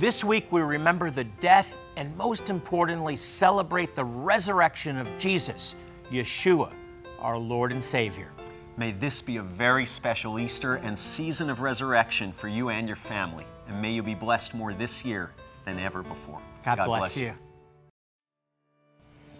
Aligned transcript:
This 0.00 0.24
week 0.24 0.50
we 0.50 0.62
remember 0.62 1.10
the 1.10 1.24
death 1.24 1.76
and 1.96 2.16
most 2.16 2.48
importantly 2.48 3.16
celebrate 3.16 3.94
the 3.94 4.02
resurrection 4.02 4.96
of 4.96 5.06
Jesus, 5.18 5.76
Yeshua, 6.10 6.72
our 7.18 7.36
Lord 7.36 7.70
and 7.70 7.84
Savior. 7.84 8.28
May 8.78 8.92
this 8.92 9.20
be 9.20 9.36
a 9.36 9.42
very 9.42 9.84
special 9.84 10.38
Easter 10.40 10.76
and 10.76 10.98
season 10.98 11.50
of 11.50 11.60
resurrection 11.60 12.32
for 12.32 12.48
you 12.48 12.70
and 12.70 12.86
your 12.86 12.96
family. 12.96 13.44
And 13.68 13.82
may 13.82 13.92
you 13.92 14.02
be 14.02 14.14
blessed 14.14 14.54
more 14.54 14.72
this 14.72 15.04
year 15.04 15.32
than 15.66 15.78
ever 15.78 16.02
before. 16.02 16.40
God, 16.64 16.82
bless, 16.86 17.14
you. 17.14 17.34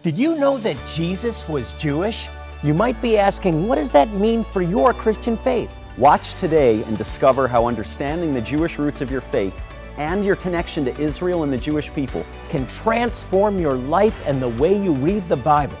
Did 0.03 0.15
you 0.15 0.37
know 0.37 0.59
that 0.59 0.77
Jesus 0.85 1.49
was 1.49 1.73
Jewish? 1.73 2.29
You 2.61 2.75
might 2.75 3.01
be 3.01 3.17
asking, 3.17 3.67
what 3.67 3.77
does 3.77 3.89
that 3.89 4.13
mean 4.13 4.43
for 4.43 4.61
your 4.61 4.93
Christian 4.93 5.37
faith? 5.37 5.71
Watch 5.97 6.35
today 6.35 6.83
and 6.83 6.99
discover 6.99 7.47
how 7.47 7.65
understanding 7.65 8.35
the 8.35 8.41
Jewish 8.41 8.77
roots 8.77 9.01
of 9.01 9.09
your 9.09 9.21
faith 9.21 9.59
and 10.01 10.25
your 10.25 10.35
connection 10.35 10.83
to 10.83 10.99
Israel 10.99 11.43
and 11.43 11.53
the 11.53 11.57
Jewish 11.57 11.93
people 11.93 12.25
Can 12.49 12.65
transform 12.65 13.59
your 13.59 13.75
life 13.75 14.19
and 14.25 14.41
the 14.41 14.49
way 14.49 14.75
you 14.75 14.93
read 14.93 15.29
the 15.29 15.37
Bible. 15.37 15.77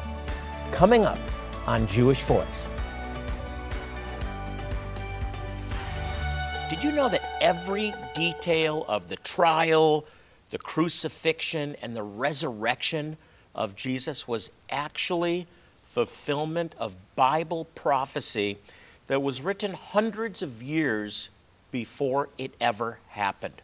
Coming 0.71 1.05
up 1.05 1.17
on 1.65 1.87
Jewish 1.87 2.21
Voice. 2.23 2.67
Did 6.69 6.83
you 6.83 6.91
know 6.91 7.09
that 7.09 7.23
every 7.41 7.95
detail 8.13 8.85
of 8.87 9.07
the 9.07 9.15
trial, 9.17 10.05
the 10.51 10.59
crucifixion, 10.59 11.75
and 11.81 11.95
the 11.95 12.03
resurrection 12.03 13.17
of 13.55 13.75
Jesus 13.75 14.27
was 14.27 14.51
actually 14.69 15.47
fulfillment 15.83 16.75
of 16.77 16.95
Bible 17.15 17.65
prophecy 17.73 18.59
that 19.07 19.23
was 19.23 19.41
written 19.41 19.73
hundreds 19.73 20.43
of 20.43 20.61
years 20.61 21.31
before 21.71 22.29
it 22.37 22.53
ever 22.61 22.99
happened? 23.09 23.61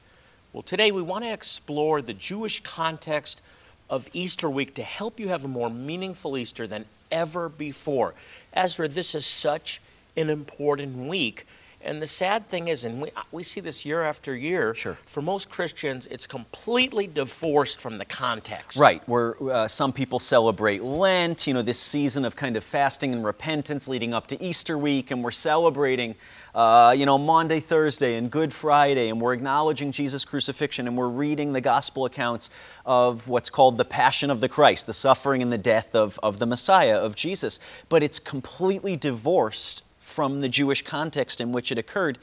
Well, 0.57 0.63
today 0.63 0.91
we 0.91 1.03
want 1.03 1.23
to 1.23 1.31
explore 1.31 2.01
the 2.01 2.15
Jewish 2.15 2.63
context 2.63 3.43
of 3.91 4.09
Easter 4.11 4.49
week 4.49 4.73
to 4.73 4.81
help 4.81 5.19
you 5.19 5.27
have 5.27 5.45
a 5.45 5.47
more 5.47 5.69
meaningful 5.69 6.35
Easter 6.35 6.65
than 6.65 6.85
ever 7.11 7.47
before. 7.47 8.15
Ezra, 8.53 8.87
this 8.87 9.13
is 9.13 9.23
such 9.27 9.79
an 10.15 10.31
important 10.31 10.97
week. 10.97 11.45
And 11.87 12.01
the 12.01 12.07
sad 12.07 12.47
thing 12.47 12.67
is, 12.67 12.83
and 12.83 13.01
we, 13.01 13.11
we 13.31 13.43
see 13.43 13.61
this 13.61 13.85
year 13.85 14.01
after 14.01 14.35
year, 14.35 14.75
Sure. 14.75 14.97
for 15.05 15.21
most 15.21 15.49
Christians, 15.49 16.05
it's 16.07 16.27
completely 16.27 17.07
divorced 17.07 17.79
from 17.79 17.97
the 17.97 18.03
context. 18.03 18.77
Right, 18.77 19.01
where 19.07 19.41
uh, 19.41 19.69
some 19.69 19.93
people 19.93 20.19
celebrate 20.19 20.83
Lent, 20.83 21.47
you 21.47 21.53
know, 21.53 21.61
this 21.61 21.79
season 21.79 22.25
of 22.25 22.35
kind 22.35 22.57
of 22.57 22.65
fasting 22.65 23.13
and 23.13 23.23
repentance 23.23 23.87
leading 23.87 24.13
up 24.13 24.27
to 24.27 24.43
Easter 24.43 24.77
week, 24.77 25.11
and 25.11 25.23
we're 25.23 25.31
celebrating, 25.31 26.15
uh, 26.53 26.93
you 26.95 27.05
know, 27.05 27.17
Maundy, 27.17 27.61
Thursday, 27.61 28.17
and 28.17 28.29
Good 28.29 28.51
Friday, 28.51 29.07
and 29.07 29.21
we're 29.21 29.33
acknowledging 29.33 29.93
Jesus' 29.93 30.25
crucifixion, 30.25 30.87
and 30.87 30.97
we're 30.97 31.07
reading 31.07 31.53
the 31.53 31.61
gospel 31.61 32.03
accounts 32.03 32.49
of 32.85 33.29
what's 33.29 33.49
called 33.49 33.77
the 33.77 33.85
Passion 33.85 34.29
of 34.29 34.41
the 34.41 34.49
Christ, 34.49 34.87
the 34.87 34.93
suffering 34.93 35.41
and 35.41 35.53
the 35.53 35.57
death 35.57 35.95
of, 35.95 36.19
of 36.21 36.37
the 36.37 36.45
Messiah, 36.45 36.97
of 36.97 37.15
Jesus. 37.15 37.59
But 37.87 38.03
it's 38.03 38.19
completely 38.19 38.97
divorced 38.97 39.83
from 40.17 40.41
the 40.41 40.49
Jewish 40.49 40.81
context 40.81 41.41
in 41.41 41.51
which 41.51 41.71
it 41.71 41.77
occurred, 41.77 42.17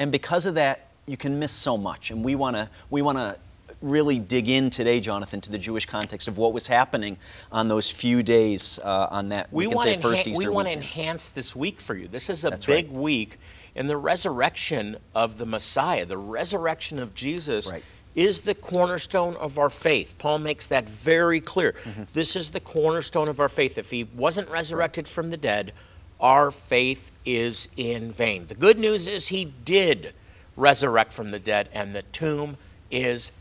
and 0.00 0.10
because 0.10 0.46
of 0.46 0.56
that, 0.56 0.88
you 1.06 1.16
can 1.16 1.38
miss 1.38 1.52
so 1.52 1.78
much. 1.78 2.10
And 2.10 2.24
we 2.24 2.34
want 2.34 2.56
to 2.56 2.68
we 2.90 3.02
want 3.02 3.18
to 3.18 3.38
really 3.80 4.18
dig 4.18 4.48
in 4.48 4.68
today, 4.68 4.98
Jonathan, 4.98 5.40
to 5.42 5.52
the 5.52 5.58
Jewish 5.58 5.86
context 5.86 6.26
of 6.26 6.38
what 6.38 6.52
was 6.52 6.66
happening 6.66 7.16
on 7.52 7.68
those 7.68 7.88
few 7.88 8.24
days 8.24 8.80
uh, 8.82 9.06
on 9.12 9.28
that 9.28 9.52
we, 9.52 9.68
we 9.68 9.68
can 9.68 9.76
want 9.76 9.88
say 9.88 10.22
to 10.24 10.30
Easter 10.30 10.48
we 10.48 10.48
want 10.48 10.66
to 10.66 10.72
enhance 10.72 11.30
this 11.30 11.54
week 11.54 11.80
for 11.80 11.94
you. 11.94 12.08
This 12.08 12.28
is 12.28 12.44
a 12.44 12.50
That's 12.50 12.66
big 12.66 12.86
right. 12.86 13.00
week 13.00 13.38
in 13.76 13.86
the 13.86 13.96
resurrection 13.96 14.96
of 15.14 15.38
the 15.38 15.46
Messiah, 15.46 16.04
the 16.04 16.18
resurrection 16.18 16.98
of 16.98 17.14
Jesus. 17.14 17.70
Right. 17.70 17.84
Is 18.16 18.40
the 18.40 18.54
cornerstone 18.54 19.36
of 19.36 19.58
our 19.58 19.68
faith. 19.68 20.14
Paul 20.16 20.38
makes 20.38 20.68
that 20.68 20.88
very 20.88 21.38
clear. 21.38 21.72
Mm-hmm. 21.72 22.04
This 22.14 22.34
is 22.34 22.50
the 22.50 22.60
cornerstone 22.60 23.28
of 23.28 23.40
our 23.40 23.50
faith. 23.50 23.76
If 23.76 23.90
he 23.90 24.04
wasn't 24.04 24.48
resurrected 24.48 25.06
from 25.06 25.28
the 25.28 25.36
dead, 25.36 25.74
our 26.20 26.50
faith 26.50 27.10
is 27.24 27.68
in 27.76 28.10
vain. 28.12 28.46
The 28.46 28.54
good 28.54 28.78
news 28.78 29.06
is 29.06 29.28
he 29.28 29.44
did 29.64 30.14
resurrect 30.56 31.12
from 31.12 31.30
the 31.30 31.38
dead, 31.38 31.68
and 31.72 31.94
the 31.94 32.02
tomb 32.02 32.56
is 32.90 33.32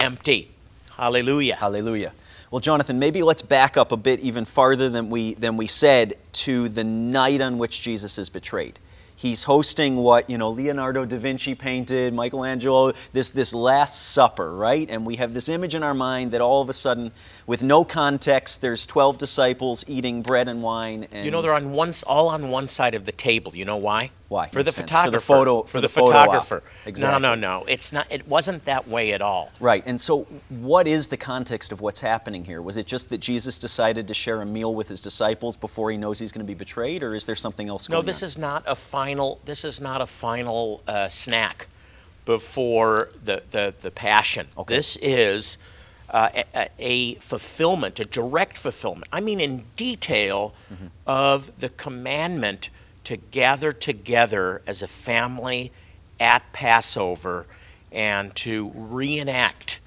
empty. 0.00 0.50
Hallelujah. 0.96 1.56
Hallelujah. 1.56 2.12
Well, 2.50 2.60
Jonathan, 2.60 2.98
maybe 2.98 3.22
let's 3.22 3.42
back 3.42 3.76
up 3.76 3.92
a 3.92 3.96
bit 3.96 4.20
even 4.20 4.44
farther 4.44 4.90
than 4.90 5.08
we 5.08 5.34
than 5.34 5.56
we 5.56 5.66
said 5.66 6.18
to 6.32 6.68
the 6.68 6.84
night 6.84 7.40
on 7.40 7.56
which 7.56 7.80
Jesus 7.80 8.18
is 8.18 8.28
betrayed. 8.28 8.78
He's 9.16 9.42
hosting 9.44 9.96
what 9.96 10.28
you 10.28 10.36
know 10.36 10.50
Leonardo 10.50 11.04
da 11.04 11.16
Vinci 11.16 11.54
painted, 11.54 12.12
Michelangelo, 12.12 12.92
this 13.12 13.30
this 13.30 13.54
Last 13.54 14.12
Supper, 14.12 14.54
right? 14.54 14.90
And 14.90 15.06
we 15.06 15.16
have 15.16 15.32
this 15.32 15.48
image 15.48 15.74
in 15.74 15.82
our 15.82 15.94
mind 15.94 16.32
that 16.32 16.40
all 16.40 16.60
of 16.60 16.68
a 16.68 16.72
sudden, 16.72 17.10
with 17.46 17.62
no 17.62 17.84
context, 17.84 18.60
there's 18.60 18.86
twelve 18.86 19.18
disciples 19.18 19.84
eating 19.88 20.22
bread 20.22 20.48
and 20.48 20.62
wine. 20.62 21.06
And 21.12 21.24
You 21.24 21.30
know, 21.30 21.42
they're 21.42 21.54
on 21.54 21.72
one, 21.72 21.92
all 22.06 22.28
on 22.28 22.50
one 22.50 22.66
side 22.66 22.94
of 22.94 23.04
the 23.04 23.12
table. 23.12 23.52
You 23.54 23.64
know 23.64 23.76
why? 23.76 24.10
Why? 24.28 24.48
For 24.48 24.62
the 24.62 24.72
sense. 24.72 24.76
For 24.76 24.82
the 24.82 25.20
photographer. 25.20 25.20
photo- 25.20 25.62
For, 25.62 25.68
for 25.68 25.78
the, 25.78 25.82
the 25.82 25.88
photo 25.88 26.12
op. 26.12 26.26
photographer. 26.26 26.62
Exactly. 26.86 27.20
No, 27.22 27.34
no, 27.34 27.58
no. 27.60 27.64
It's 27.66 27.92
not. 27.92 28.06
It 28.10 28.26
wasn't 28.28 28.64
that 28.64 28.88
way 28.88 29.12
at 29.12 29.20
all. 29.22 29.50
Right. 29.60 29.82
And 29.86 30.00
so, 30.00 30.22
what 30.48 30.86
is 30.86 31.08
the 31.08 31.16
context 31.16 31.72
of 31.72 31.80
what's 31.80 32.00
happening 32.00 32.44
here? 32.44 32.62
Was 32.62 32.76
it 32.76 32.86
just 32.86 33.10
that 33.10 33.18
Jesus 33.18 33.58
decided 33.58 34.08
to 34.08 34.14
share 34.14 34.40
a 34.40 34.46
meal 34.46 34.74
with 34.74 34.88
his 34.88 35.00
disciples 35.00 35.56
before 35.56 35.90
he 35.90 35.96
knows 35.96 36.18
he's 36.18 36.32
going 36.32 36.44
to 36.46 36.50
be 36.50 36.54
betrayed, 36.56 37.02
or 37.02 37.14
is 37.14 37.24
there 37.26 37.36
something 37.36 37.68
else 37.68 37.88
No, 37.88 37.96
going 37.96 38.06
this 38.06 38.22
on? 38.22 38.26
is 38.28 38.38
not 38.38 38.62
a 38.66 38.74
final. 38.74 39.40
This 39.44 39.64
is 39.64 39.80
not 39.80 40.00
a 40.00 40.06
final 40.06 40.82
uh, 40.88 41.08
snack 41.08 41.66
before 42.24 43.08
the 43.24 43.42
the, 43.50 43.74
the 43.82 43.90
passion. 43.90 44.46
Okay. 44.56 44.74
This 44.76 44.96
is 45.02 45.58
uh, 46.12 46.28
a, 46.54 46.68
a- 46.78 47.14
fulfillment, 47.16 47.98
a 48.00 48.04
direct 48.04 48.58
fulfillment. 48.58 49.08
I 49.12 49.20
mean, 49.20 49.40
in 49.40 49.64
detail 49.76 50.54
Mm-hmm. 50.72 50.86
of 51.06 51.58
the 51.60 51.68
commandment 51.68 52.70
to 53.04 53.16
gather 53.16 53.72
together 53.72 54.62
as 54.66 54.80
a 54.82 54.86
family 54.86 55.70
at 56.20 56.52
Passover 56.52 57.46
and 57.90 58.34
to 58.36 58.70
reenact 58.74 59.80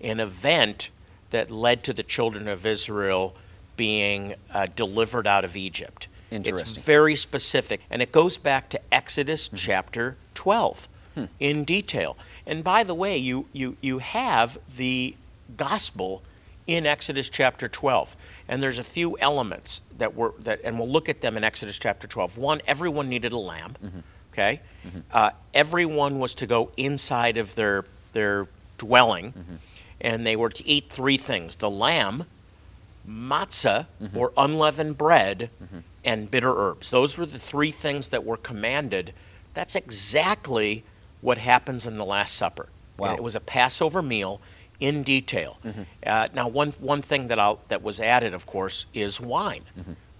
an 0.00 0.18
event 0.20 0.90
that 1.30 1.50
led 1.50 1.82
to 1.84 1.92
the 1.92 2.02
children 2.02 2.48
of 2.48 2.64
Israel 2.66 3.34
being 3.76 4.34
uh, 4.52 4.66
delivered 4.74 5.26
out 5.26 5.44
of 5.44 5.56
Egypt. 5.56 6.08
It's 6.30 6.72
very 6.84 7.14
specific, 7.14 7.80
and 7.90 8.00
it 8.02 8.10
goes 8.10 8.36
back 8.38 8.68
to 8.70 8.80
Exodus 8.92 9.48
chapter 9.54 10.16
12 10.34 10.88
in 11.38 11.64
detail. 11.64 12.16
And 12.46 12.64
by 12.64 12.82
the 12.84 12.94
way, 12.94 13.16
you, 13.18 13.46
you, 13.52 13.76
you 13.82 13.98
have 13.98 14.58
the 14.76 15.14
gospel 15.56 16.22
in 16.66 16.86
Exodus 16.86 17.28
chapter 17.28 17.68
12, 17.68 18.16
and 18.48 18.62
there's 18.62 18.78
a 18.78 18.84
few 18.84 19.18
elements 19.18 19.82
that 19.98 20.14
were 20.14 20.34
that, 20.40 20.60
and 20.64 20.78
we'll 20.78 20.88
look 20.88 21.08
at 21.08 21.20
them 21.20 21.36
in 21.36 21.44
Exodus 21.44 21.78
chapter 21.78 22.06
12. 22.06 22.38
One, 22.38 22.60
everyone 22.66 23.08
needed 23.08 23.32
a 23.32 23.38
lamb. 23.38 23.76
Mm-hmm. 23.82 23.98
Okay, 24.32 24.60
mm-hmm. 24.86 25.00
uh, 25.12 25.30
everyone 25.52 26.18
was 26.18 26.34
to 26.36 26.46
go 26.46 26.70
inside 26.76 27.36
of 27.36 27.54
their 27.54 27.84
their 28.12 28.46
dwelling, 28.78 29.32
mm-hmm. 29.32 29.56
and 30.00 30.26
they 30.26 30.36
were 30.36 30.50
to 30.50 30.66
eat 30.66 30.88
three 30.88 31.16
things: 31.16 31.56
the 31.56 31.70
lamb, 31.70 32.24
matzah 33.08 33.86
or 34.14 34.32
unleavened 34.36 34.96
bread 34.96 35.50
and 36.04 36.30
bitter 36.30 36.56
herbs. 36.56 36.90
Those 36.90 37.16
were 37.18 37.26
the 37.26 37.38
three 37.38 37.70
things 37.70 38.08
that 38.08 38.24
were 38.24 38.36
commanded. 38.36 39.12
That's 39.54 39.76
exactly 39.76 40.84
what 41.20 41.38
happens 41.38 41.86
in 41.86 41.98
the 41.98 42.04
Last 42.04 42.34
Supper. 42.34 42.68
Wow. 42.98 43.14
It 43.14 43.22
was 43.22 43.34
a 43.34 43.40
Passover 43.40 44.02
meal 44.02 44.40
in 44.82 45.04
detail. 45.04 45.58
Uh, 46.04 46.26
now, 46.34 46.48
one, 46.48 46.72
one 46.80 47.02
thing 47.02 47.28
that, 47.28 47.38
I'll, 47.38 47.60
that 47.68 47.82
was 47.82 48.00
added, 48.00 48.34
of 48.34 48.46
course, 48.46 48.86
is 48.92 49.20
wine. 49.20 49.62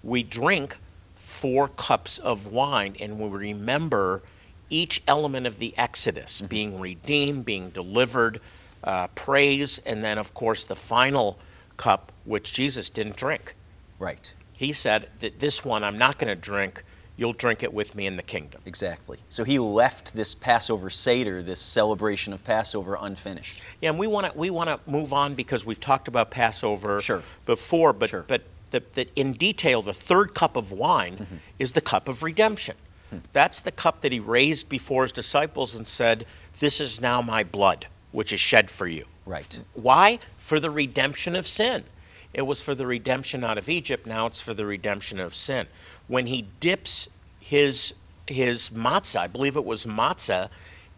We 0.04 0.22
drink 0.22 0.76
four 1.16 1.66
cups 1.66 2.20
of 2.20 2.46
wine 2.46 2.96
and 3.00 3.18
we 3.18 3.28
remember 3.28 4.22
each 4.70 5.02
element 5.08 5.48
of 5.48 5.58
the 5.58 5.74
Exodus 5.76 6.40
being 6.42 6.78
redeemed, 6.78 7.44
being 7.44 7.70
delivered, 7.70 8.40
uh, 8.84 9.08
praise, 9.08 9.80
and 9.84 10.04
then, 10.04 10.16
of 10.16 10.32
course, 10.32 10.62
the 10.64 10.76
final 10.76 11.38
cup, 11.76 12.12
which 12.24 12.52
Jesus 12.52 12.88
didn't 12.88 13.16
drink. 13.16 13.56
Right. 13.98 14.32
He 14.56 14.72
said 14.72 15.08
that 15.18 15.40
this 15.40 15.64
one 15.64 15.82
I'm 15.82 15.98
not 15.98 16.18
going 16.18 16.28
to 16.28 16.40
drink. 16.40 16.84
You'll 17.16 17.34
drink 17.34 17.62
it 17.62 17.72
with 17.72 17.94
me 17.94 18.06
in 18.06 18.16
the 18.16 18.22
kingdom. 18.22 18.62
Exactly. 18.64 19.18
So 19.28 19.44
he 19.44 19.58
left 19.58 20.14
this 20.14 20.34
Passover 20.34 20.88
Seder, 20.90 21.42
this 21.42 21.60
celebration 21.60 22.32
of 22.32 22.42
Passover, 22.42 22.96
unfinished. 23.00 23.60
Yeah, 23.80 23.90
and 23.90 23.98
we 23.98 24.06
want 24.06 24.32
to 24.32 24.38
we 24.38 24.50
want 24.50 24.68
to 24.68 24.80
move 24.90 25.12
on 25.12 25.34
because 25.34 25.66
we've 25.66 25.78
talked 25.80 26.08
about 26.08 26.30
Passover 26.30 27.00
Sure. 27.00 27.22
before, 27.46 27.92
but 27.92 28.08
Sure. 28.10 28.24
but 28.26 28.42
the, 28.70 28.82
the, 28.94 29.06
in 29.16 29.34
detail, 29.34 29.82
the 29.82 29.92
third 29.92 30.34
cup 30.34 30.56
of 30.56 30.72
wine 30.72 31.16
Mm-hmm. 31.18 31.36
is 31.58 31.74
the 31.74 31.82
cup 31.82 32.08
of 32.08 32.22
redemption. 32.22 32.74
Hmm. 33.10 33.18
That's 33.34 33.60
the 33.60 33.72
cup 33.72 34.00
that 34.00 34.12
he 34.12 34.18
raised 34.20 34.70
before 34.70 35.02
his 35.02 35.12
disciples 35.12 35.74
and 35.74 35.86
said, 35.86 36.24
"This 36.60 36.80
is 36.80 36.98
now 37.00 37.20
my 37.20 37.44
blood, 37.44 37.86
which 38.12 38.32
is 38.32 38.40
shed 38.40 38.70
for 38.70 38.86
you." 38.86 39.04
Right. 39.26 39.60
Why? 39.74 40.18
For 40.38 40.58
the 40.58 40.70
redemption 40.70 41.36
of 41.36 41.46
sin. 41.46 41.84
It 42.34 42.42
was 42.42 42.62
for 42.62 42.74
the 42.74 42.86
redemption 42.86 43.44
out 43.44 43.58
of 43.58 43.68
Egypt. 43.68 44.06
Now 44.06 44.26
it's 44.26 44.40
for 44.40 44.54
the 44.54 44.64
redemption 44.64 45.20
of 45.20 45.34
sin. 45.34 45.66
When 46.08 46.26
he 46.26 46.46
dips 46.60 47.08
his 47.40 47.94
his 48.26 48.70
matzah, 48.70 49.20
I 49.20 49.26
believe 49.26 49.56
it 49.56 49.64
was 49.64 49.84
matzah, 49.84 50.48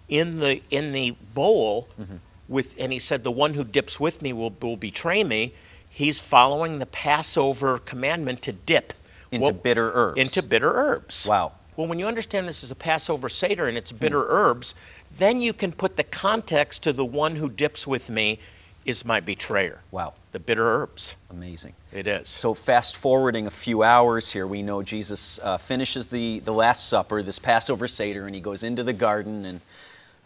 in 0.09 0.39
the 0.39 0.63
in 0.71 0.93
the 0.93 1.13
bowl, 1.35 1.89
mm-hmm. 2.01 2.17
with, 2.49 2.77
and 2.79 2.93
he 2.93 2.99
said, 2.99 3.25
the 3.25 3.31
one 3.31 3.55
who 3.55 3.65
dips 3.65 3.99
with 3.99 4.23
me 4.23 4.33
will, 4.33 4.55
will 4.61 4.77
betray 4.77 5.25
me. 5.25 5.55
He's 5.89 6.21
following 6.21 6.79
the 6.79 6.87
Passover 6.87 7.79
commandment 7.79 8.43
to 8.43 8.53
dip 8.53 8.93
Into 9.31 9.45
What- 9.45 9.63
bitter 9.63 9.93
herbs. 9.95 10.21
Into 10.21 10.43
bitter 10.43 10.73
herbs. 10.75 11.27
Wow. 11.27 11.53
Well, 11.77 11.89
when 11.89 11.99
you 11.99 12.07
understand 12.07 12.47
this 12.47 12.63
is 12.63 12.71
a 12.71 12.77
Passover 12.77 13.29
Seder 13.29 13.67
and 13.67 13.77
it's 13.77 13.91
hmm. 13.91 13.97
bitter 13.99 14.27
herbs, 14.29 14.75
then 15.19 15.41
you 15.41 15.53
can 15.53 15.73
put 15.73 15.97
the 15.97 16.05
context 16.05 16.83
to 16.85 16.93
the 16.93 17.05
one 17.05 17.37
who 17.37 17.49
dips 17.49 17.87
with 17.87 18.11
me 18.11 18.39
is 18.85 19.05
my 19.05 19.21
betrayer. 19.21 19.81
Wow. 19.91 20.15
The 20.35 20.41
bitter 20.41 20.67
herbs. 20.67 21.15
Amazing. 21.31 21.75
It 21.93 22.09
is. 22.09 22.29
So 22.29 22.55
fast 22.55 22.97
forwarding 22.97 23.47
a 23.47 23.53
few 23.53 23.85
hours 23.85 24.33
here, 24.33 24.49
we 24.49 24.65
know 24.65 24.83
Jesus 24.83 25.39
uh, 25.39 25.59
finishes 25.59 26.09
the, 26.09 26.41
the 26.41 26.53
Last 26.53 26.89
Supper, 26.89 27.23
this 27.23 27.39
Passover 27.39 27.87
Seder, 27.87 28.27
and 28.27 28.35
he 28.35 28.41
goes 28.41 28.65
into 28.65 28.83
the 28.83 28.93
garden 28.93 29.45
and, 29.45 29.61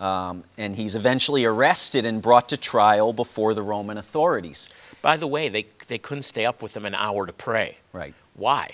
um, 0.01 0.45
and 0.57 0.75
he's 0.75 0.97
eventually 0.97 1.45
arrested 1.45 2.07
and 2.07 2.23
brought 2.23 2.49
to 2.49 2.57
trial 2.57 3.13
before 3.13 3.53
the 3.53 3.63
Roman 3.63 3.99
authorities. 3.99 4.71
By 5.03 5.19
the 5.19 5.27
way, 5.27 5.51
they, 5.51 5.67
they 5.89 5.99
couldn't 5.99 6.23
stay 6.23 6.47
up 6.47 6.63
with 6.63 6.75
him 6.75 6.87
an 6.87 6.95
hour 6.95 7.27
to 7.27 7.33
pray. 7.35 7.77
Right. 7.93 8.15
Why? 8.33 8.71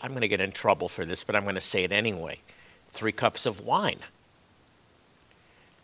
I'm 0.00 0.12
going 0.12 0.22
to 0.22 0.28
get 0.28 0.40
in 0.40 0.52
trouble 0.52 0.88
for 0.88 1.04
this, 1.04 1.22
but 1.22 1.36
I'm 1.36 1.42
going 1.42 1.54
to 1.56 1.60
say 1.60 1.84
it 1.84 1.92
anyway. 1.92 2.38
Three 2.92 3.12
cups 3.12 3.44
of 3.44 3.60
wine. 3.60 3.98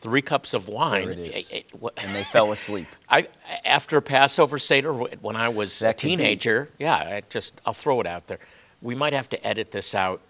Three 0.01 0.23
cups 0.23 0.55
of 0.55 0.69
wine. 0.69 1.09
It 1.09 1.53
eh, 1.53 1.63
And 1.97 2.15
they 2.15 2.23
fell 2.23 2.53
asleep. 2.53 2.87
I 3.09 3.29
after 3.65 4.01
Passover 4.01 4.59
Seder 4.59 4.93
when 4.93 5.35
I 5.35 5.49
was 5.49 5.79
That 5.81 5.97
a 5.97 6.07
teenager. 6.07 6.69
Yeah, 6.79 6.95
I 6.95 7.23
just 7.29 7.61
I'll 7.67 7.73
throw 7.73 8.01
it 8.01 8.07
out 8.07 8.27
there. 8.27 8.39
We 8.81 8.95
might 8.95 9.13
have 9.13 9.29
to 9.31 9.47
edit 9.47 9.73
this 9.73 9.95
out. 9.95 10.21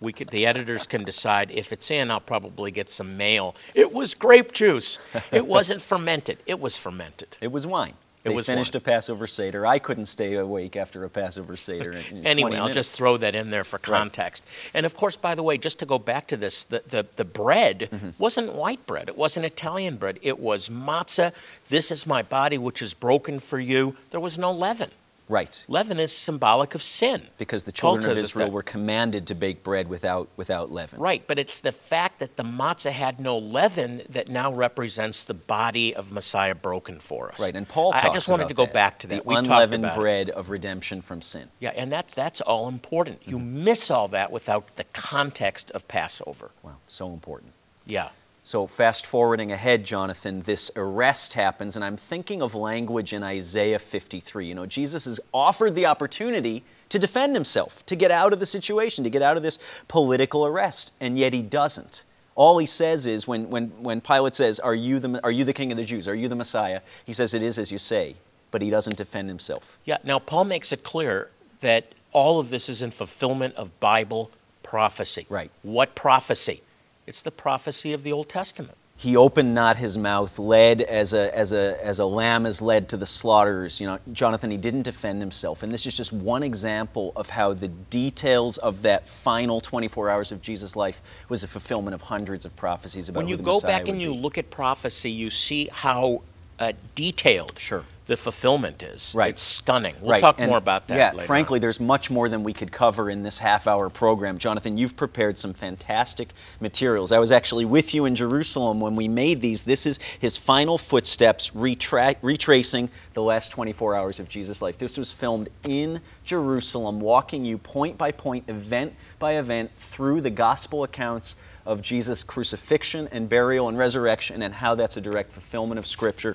We 0.00 0.12
could, 0.12 0.28
the 0.28 0.46
editors 0.46 0.86
can 0.86 1.02
decide 1.02 1.50
if 1.50 1.72
it's 1.72 1.90
in. 1.90 2.12
I'll 2.12 2.20
probably 2.20 2.70
get 2.70 2.88
some 2.88 3.16
mail. 3.16 3.56
It 3.74 3.92
was 3.92 4.14
grape 4.14 4.52
juice. 4.52 5.00
It 5.32 5.44
wasn't 5.44 5.82
fermented. 5.82 6.38
It 6.46 6.60
was 6.60 6.78
fermented. 6.78 7.36
It 7.40 7.50
was 7.50 7.66
wine. 7.66 7.94
It 8.28 8.32
they 8.32 8.36
was 8.36 8.46
finished 8.46 8.74
wine. 8.74 8.78
a 8.80 8.84
Passover 8.84 9.26
Seder. 9.26 9.66
I 9.66 9.78
couldn't 9.78 10.06
stay 10.06 10.34
awake 10.34 10.76
after 10.76 11.04
a 11.04 11.10
Passover 11.10 11.56
Seder. 11.56 11.94
Anyway, 12.24 12.56
I'll 12.56 12.72
just 12.72 12.96
throw 12.96 13.16
that 13.18 13.34
in 13.34 13.50
there 13.50 13.64
for 13.64 13.78
context. 13.78 14.44
And 14.74 14.84
of 14.86 14.94
course, 14.96 15.16
by 15.16 15.34
the 15.34 15.42
way, 15.42 15.58
just 15.58 15.78
to 15.80 15.86
go 15.86 15.98
back 15.98 16.26
to 16.28 16.36
this, 16.36 16.64
the, 16.64 16.82
the, 16.86 17.06
the 17.16 17.24
bread 17.24 17.88
Mm-hmm. 17.90 18.10
wasn't 18.18 18.54
white 18.54 18.84
bread. 18.86 19.08
It 19.08 19.16
wasn't 19.16 19.46
Italian 19.46 19.96
bread. 19.96 20.18
It 20.22 20.38
was 20.38 20.68
matzah. 20.68 21.32
This 21.68 21.90
is 21.90 22.06
my 22.06 22.22
body, 22.22 22.58
which 22.58 22.82
is 22.82 22.94
broken 22.94 23.38
for 23.38 23.58
you. 23.58 23.96
There 24.10 24.20
was 24.20 24.36
no 24.38 24.50
leaven. 24.52 24.90
Right. 25.28 25.64
Leaven 25.68 25.98
is 25.98 26.12
symbolic 26.12 26.74
of 26.74 26.82
sin. 26.82 27.22
Because 27.36 27.64
the 27.64 27.72
Paul 27.72 27.94
children 27.94 28.12
of 28.12 28.18
Israel 28.18 28.46
that. 28.46 28.52
were 28.52 28.62
commanded 28.62 29.26
to 29.26 29.34
bake 29.34 29.62
bread 29.62 29.88
without, 29.88 30.28
without 30.36 30.70
leaven. 30.70 31.00
Right, 31.00 31.22
but 31.26 31.38
it's 31.38 31.60
the 31.60 31.72
fact 31.72 32.18
that 32.20 32.36
the 32.36 32.42
matzah 32.42 32.90
had 32.90 33.20
no 33.20 33.36
leaven 33.38 34.02
that 34.08 34.28
now 34.28 34.52
represents 34.52 35.24
the 35.24 35.34
body 35.34 35.94
of 35.94 36.12
Messiah 36.12 36.54
broken 36.54 36.98
for 37.00 37.30
us. 37.30 37.40
Right, 37.40 37.54
and 37.54 37.68
Paul 37.68 37.92
I- 37.94 38.00
talks 38.00 38.10
I 38.10 38.14
just 38.14 38.28
wanted 38.28 38.44
about 38.44 38.48
to 38.48 38.54
go 38.54 38.64
that, 38.64 38.74
back 38.74 38.98
to 39.00 39.06
that. 39.08 39.22
The 39.22 39.28
We 39.28 39.36
unleavened 39.36 39.84
about 39.84 39.96
it. 39.96 40.00
bread 40.00 40.30
of 40.30 40.50
redemption 40.50 41.02
from 41.02 41.20
sin. 41.20 41.48
Yeah, 41.60 41.72
and 41.76 41.92
that's 41.92 42.14
that's 42.14 42.40
all 42.40 42.68
important. 42.68 43.20
You 43.26 43.38
mm-hmm. 43.38 43.64
miss 43.64 43.90
all 43.90 44.08
that 44.08 44.32
without 44.32 44.76
the 44.76 44.84
context 44.84 45.70
of 45.72 45.86
Passover. 45.88 46.50
Wow, 46.62 46.76
so 46.86 47.12
important. 47.12 47.52
Yeah. 47.86 48.10
So, 48.48 48.66
fast 48.66 49.04
forwarding 49.04 49.52
ahead, 49.52 49.84
Jonathan, 49.84 50.40
this 50.40 50.70
arrest 50.74 51.34
happens, 51.34 51.76
and 51.76 51.84
I'm 51.84 51.98
thinking 51.98 52.40
of 52.40 52.54
language 52.54 53.12
in 53.12 53.22
Isaiah 53.22 53.78
53. 53.78 54.46
You 54.46 54.54
know, 54.54 54.64
Jesus 54.64 55.06
is 55.06 55.20
offered 55.34 55.74
the 55.74 55.84
opportunity 55.84 56.64
to 56.88 56.98
defend 56.98 57.36
himself, 57.36 57.84
to 57.84 57.94
get 57.94 58.10
out 58.10 58.32
of 58.32 58.40
the 58.40 58.46
situation, 58.46 59.04
to 59.04 59.10
get 59.10 59.20
out 59.20 59.36
of 59.36 59.42
this 59.42 59.58
political 59.86 60.46
arrest, 60.46 60.94
and 60.98 61.18
yet 61.18 61.34
he 61.34 61.42
doesn't. 61.42 62.04
All 62.36 62.56
he 62.56 62.64
says 62.64 63.06
is 63.06 63.28
when, 63.28 63.50
when, 63.50 63.66
when 63.82 64.00
Pilate 64.00 64.34
says, 64.34 64.58
are 64.60 64.74
you, 64.74 64.98
the, 64.98 65.22
are 65.22 65.30
you 65.30 65.44
the 65.44 65.52
king 65.52 65.70
of 65.70 65.76
the 65.76 65.84
Jews? 65.84 66.08
Are 66.08 66.14
you 66.14 66.26
the 66.26 66.34
Messiah? 66.34 66.80
He 67.04 67.12
says, 67.12 67.34
It 67.34 67.42
is 67.42 67.58
as 67.58 67.70
you 67.70 67.76
say, 67.76 68.16
but 68.50 68.62
he 68.62 68.70
doesn't 68.70 68.96
defend 68.96 69.28
himself. 69.28 69.76
Yeah. 69.84 69.98
Now 70.04 70.20
Paul 70.20 70.46
makes 70.46 70.72
it 70.72 70.84
clear 70.84 71.28
that 71.60 71.92
all 72.12 72.40
of 72.40 72.48
this 72.48 72.70
is 72.70 72.80
in 72.80 72.92
fulfillment 72.92 73.56
of 73.56 73.78
Bible 73.78 74.30
prophecy. 74.62 75.26
Right. 75.28 75.50
What 75.60 75.94
prophecy? 75.94 76.62
It's 77.08 77.22
the 77.22 77.30
prophecy 77.30 77.94
of 77.94 78.02
the 78.02 78.12
Old 78.12 78.28
Testament. 78.28 78.76
he 78.98 79.16
opened 79.16 79.54
not 79.54 79.76
his 79.78 79.96
mouth, 79.96 80.38
led 80.38 80.82
as 80.82 81.14
a, 81.14 81.34
as 81.34 81.52
a, 81.52 81.82
as 81.82 82.00
a 82.00 82.04
lamb 82.04 82.44
is 82.44 82.60
led 82.60 82.88
to 82.90 82.96
the 82.98 83.06
slaughters. 83.06 83.80
You 83.80 83.86
know, 83.86 83.98
Jonathan, 84.12 84.50
he 84.50 84.58
didn't 84.58 84.82
defend 84.82 85.22
himself. 85.22 85.62
And 85.62 85.72
this 85.72 85.86
is 85.86 85.96
just 85.96 86.12
one 86.12 86.42
example 86.42 87.12
of 87.16 87.30
how 87.30 87.54
the 87.54 87.68
details 87.68 88.58
of 88.58 88.82
that 88.82 89.08
final 89.08 89.60
24 89.60 90.10
hours 90.10 90.32
of 90.32 90.42
Jesus' 90.42 90.76
life 90.76 91.00
was 91.30 91.44
a 91.44 91.48
fulfillment 91.48 91.94
of 91.94 92.02
hundreds 92.02 92.44
of 92.44 92.54
prophecies 92.56 93.08
about 93.08 93.20
When 93.20 93.28
you 93.28 93.38
go 93.38 93.54
Messiah 93.54 93.70
back 93.70 93.88
and 93.88 93.98
would 93.98 94.02
you 94.02 94.14
look 94.14 94.36
at 94.36 94.50
prophecy, 94.50 95.10
you 95.10 95.30
see 95.30 95.68
how 95.72 96.22
uh, 96.58 96.72
detailed 96.94 97.58
Sure. 97.58 97.84
The 98.08 98.16
fulfillment 98.16 98.82
is. 98.82 99.14
Right. 99.14 99.28
It's 99.28 99.42
stunning. 99.42 99.94
We'll 100.00 100.12
Right, 100.12 100.20
talk 100.20 100.36
and 100.40 100.48
more 100.48 100.56
about 100.56 100.88
that 100.88 100.96
Yeah, 100.96 101.12
later 101.12 101.26
frankly, 101.26 101.58
on. 101.58 101.60
there's 101.60 101.78
much 101.78 102.10
more 102.10 102.30
than 102.30 102.42
we 102.42 102.54
could 102.54 102.72
cover 102.72 103.10
in 103.10 103.22
this 103.22 103.38
half 103.38 103.66
hour 103.66 103.90
program. 103.90 104.38
Jonathan, 104.38 104.78
you've 104.78 104.96
prepared 104.96 105.36
some 105.36 105.52
fantastic 105.52 106.30
materials. 106.58 107.12
I 107.12 107.18
was 107.18 107.30
actually 107.30 107.66
with 107.66 107.92
you 107.92 108.06
in 108.06 108.14
Jerusalem 108.14 108.80
when 108.80 108.96
we 108.96 109.08
made 109.08 109.42
these. 109.42 109.60
This 109.60 109.84
is 109.84 109.98
his 110.18 110.38
final 110.38 110.78
footsteps, 110.78 111.50
retra- 111.50 112.16
retracing 112.22 112.88
the 113.12 113.22
last 113.22 113.50
24 113.50 113.94
hours 113.94 114.18
of 114.18 114.26
Jesus' 114.30 114.62
life. 114.62 114.78
This 114.78 114.96
was 114.96 115.12
filmed 115.12 115.50
in 115.64 116.00
Jerusalem, 116.24 117.00
walking 117.00 117.44
you 117.44 117.58
point 117.58 117.98
by 117.98 118.10
point, 118.10 118.48
event 118.48 118.94
by 119.18 119.32
event, 119.34 119.70
through 119.76 120.22
the 120.22 120.30
gospel 120.30 120.82
accounts 120.82 121.36
of 121.66 121.82
Jesus' 121.82 122.24
crucifixion 122.24 123.06
and 123.12 123.28
burial 123.28 123.68
and 123.68 123.76
resurrection, 123.76 124.40
and 124.40 124.54
how 124.54 124.74
that's 124.74 124.96
a 124.96 125.00
direct 125.02 125.30
fulfillment 125.30 125.78
of 125.78 125.86
Scripture 125.86 126.34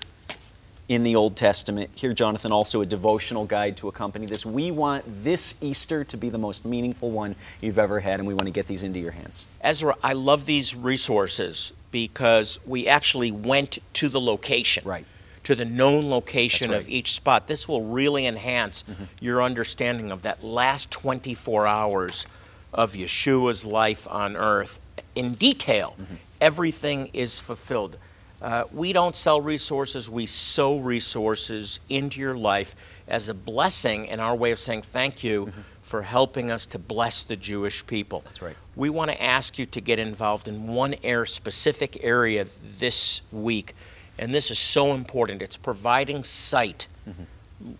in 0.89 1.03
the 1.03 1.15
Old 1.15 1.35
Testament. 1.35 1.89
Here, 1.95 2.13
Jonathan, 2.13 2.51
also 2.51 2.81
a 2.81 2.85
devotional 2.85 3.45
guide 3.45 3.77
to 3.77 3.88
accompany 3.88 4.25
this. 4.25 4.45
We 4.45 4.71
want 4.71 5.06
this 5.24 5.56
Easter 5.62 6.03
to 6.06 6.18
be 6.18 6.30
the 6.30 6.38
most 6.38 6.65
meaningful 6.65 7.12
one 7.12 7.35
you've 7.62 7.80
ever 7.80 8.00
had, 8.00 8.19
and 8.19 8.27
we 8.27 8.33
want 8.33 8.47
to 8.47 8.51
get 8.51 8.68
these 8.68 8.83
into 8.83 9.00
your 9.00 9.12
hands. 9.12 9.45
Ezra, 9.62 9.95
I 10.03 10.13
love 10.13 10.45
these 10.45 10.75
resources 10.75 11.74
because 11.91 12.59
we 12.65 12.88
actually 12.88 13.31
went 13.31 13.80
to 13.94 14.09
the 14.09 14.19
location. 14.19 14.83
Right. 14.85 15.06
To 15.44 15.56
the 15.56 15.65
known 15.65 16.09
location 16.09 16.71
That's 16.71 16.83
of. 16.83 16.88
Mm-hmm. 16.88 16.95
each 16.95 17.13
spot. 17.13 17.47
This 17.47 17.68
will 17.68 17.83
really 17.86 18.25
enhance 18.25 18.83
your 19.19 19.44
understanding 19.44 20.12
of 20.12 20.21
that 20.21 20.44
last 20.44 20.89
24 20.91 21.68
hours 21.68 22.25
of 22.74 22.94
Yeshua's 22.94 23.65
life 23.65 24.07
on 24.09 24.36
earth 24.36 24.79
in 25.15 25.33
detail. 25.33 25.95
Mm-hmm. 26.00 26.15
Everything 26.41 27.09
is 27.13 27.39
fulfilled. 27.39 27.97
Uh, 28.43 28.65
we 28.73 28.91
don't 28.91 29.15
sell 29.15 29.39
resources, 29.39 30.09
we 30.09 30.25
sow 30.25 30.77
resources 30.77 31.79
into 31.88 32.19
your 32.19 32.35
life 32.35 32.75
as 33.07 33.29
a 33.29 33.33
blessing 33.33 34.09
and 34.09 34.19
our 34.19 34.35
way 34.35 34.51
of 34.51 34.59
saying 34.59 34.81
thank 34.81 35.23
you 35.23 35.50
for 35.81 36.01
helping 36.01 36.51
us 36.51 36.65
to 36.65 36.77
bless 36.77 37.23
the 37.23 37.38
Jewish 37.38 37.88
people. 37.88 38.19
Mm-hmm. 38.19 38.27
That's 38.27 38.41
right. 38.41 38.55
We 38.75 38.89
want 38.89 39.12
to 39.12 39.23
ask 39.23 39.57
you 39.57 39.65
to 39.67 39.79
get 39.79 39.97
involved 39.97 40.50
in 40.50 40.67
one 40.67 40.95
air 41.03 41.25
specific 41.25 42.03
area 42.03 42.45
this 42.79 43.21
week, 43.31 43.75
and 44.19 44.33
this 44.33 44.51
is 44.51 44.59
so 44.59 44.93
important. 44.93 45.41
It's 45.41 45.57
providing 45.57 46.25
sight 46.25 46.88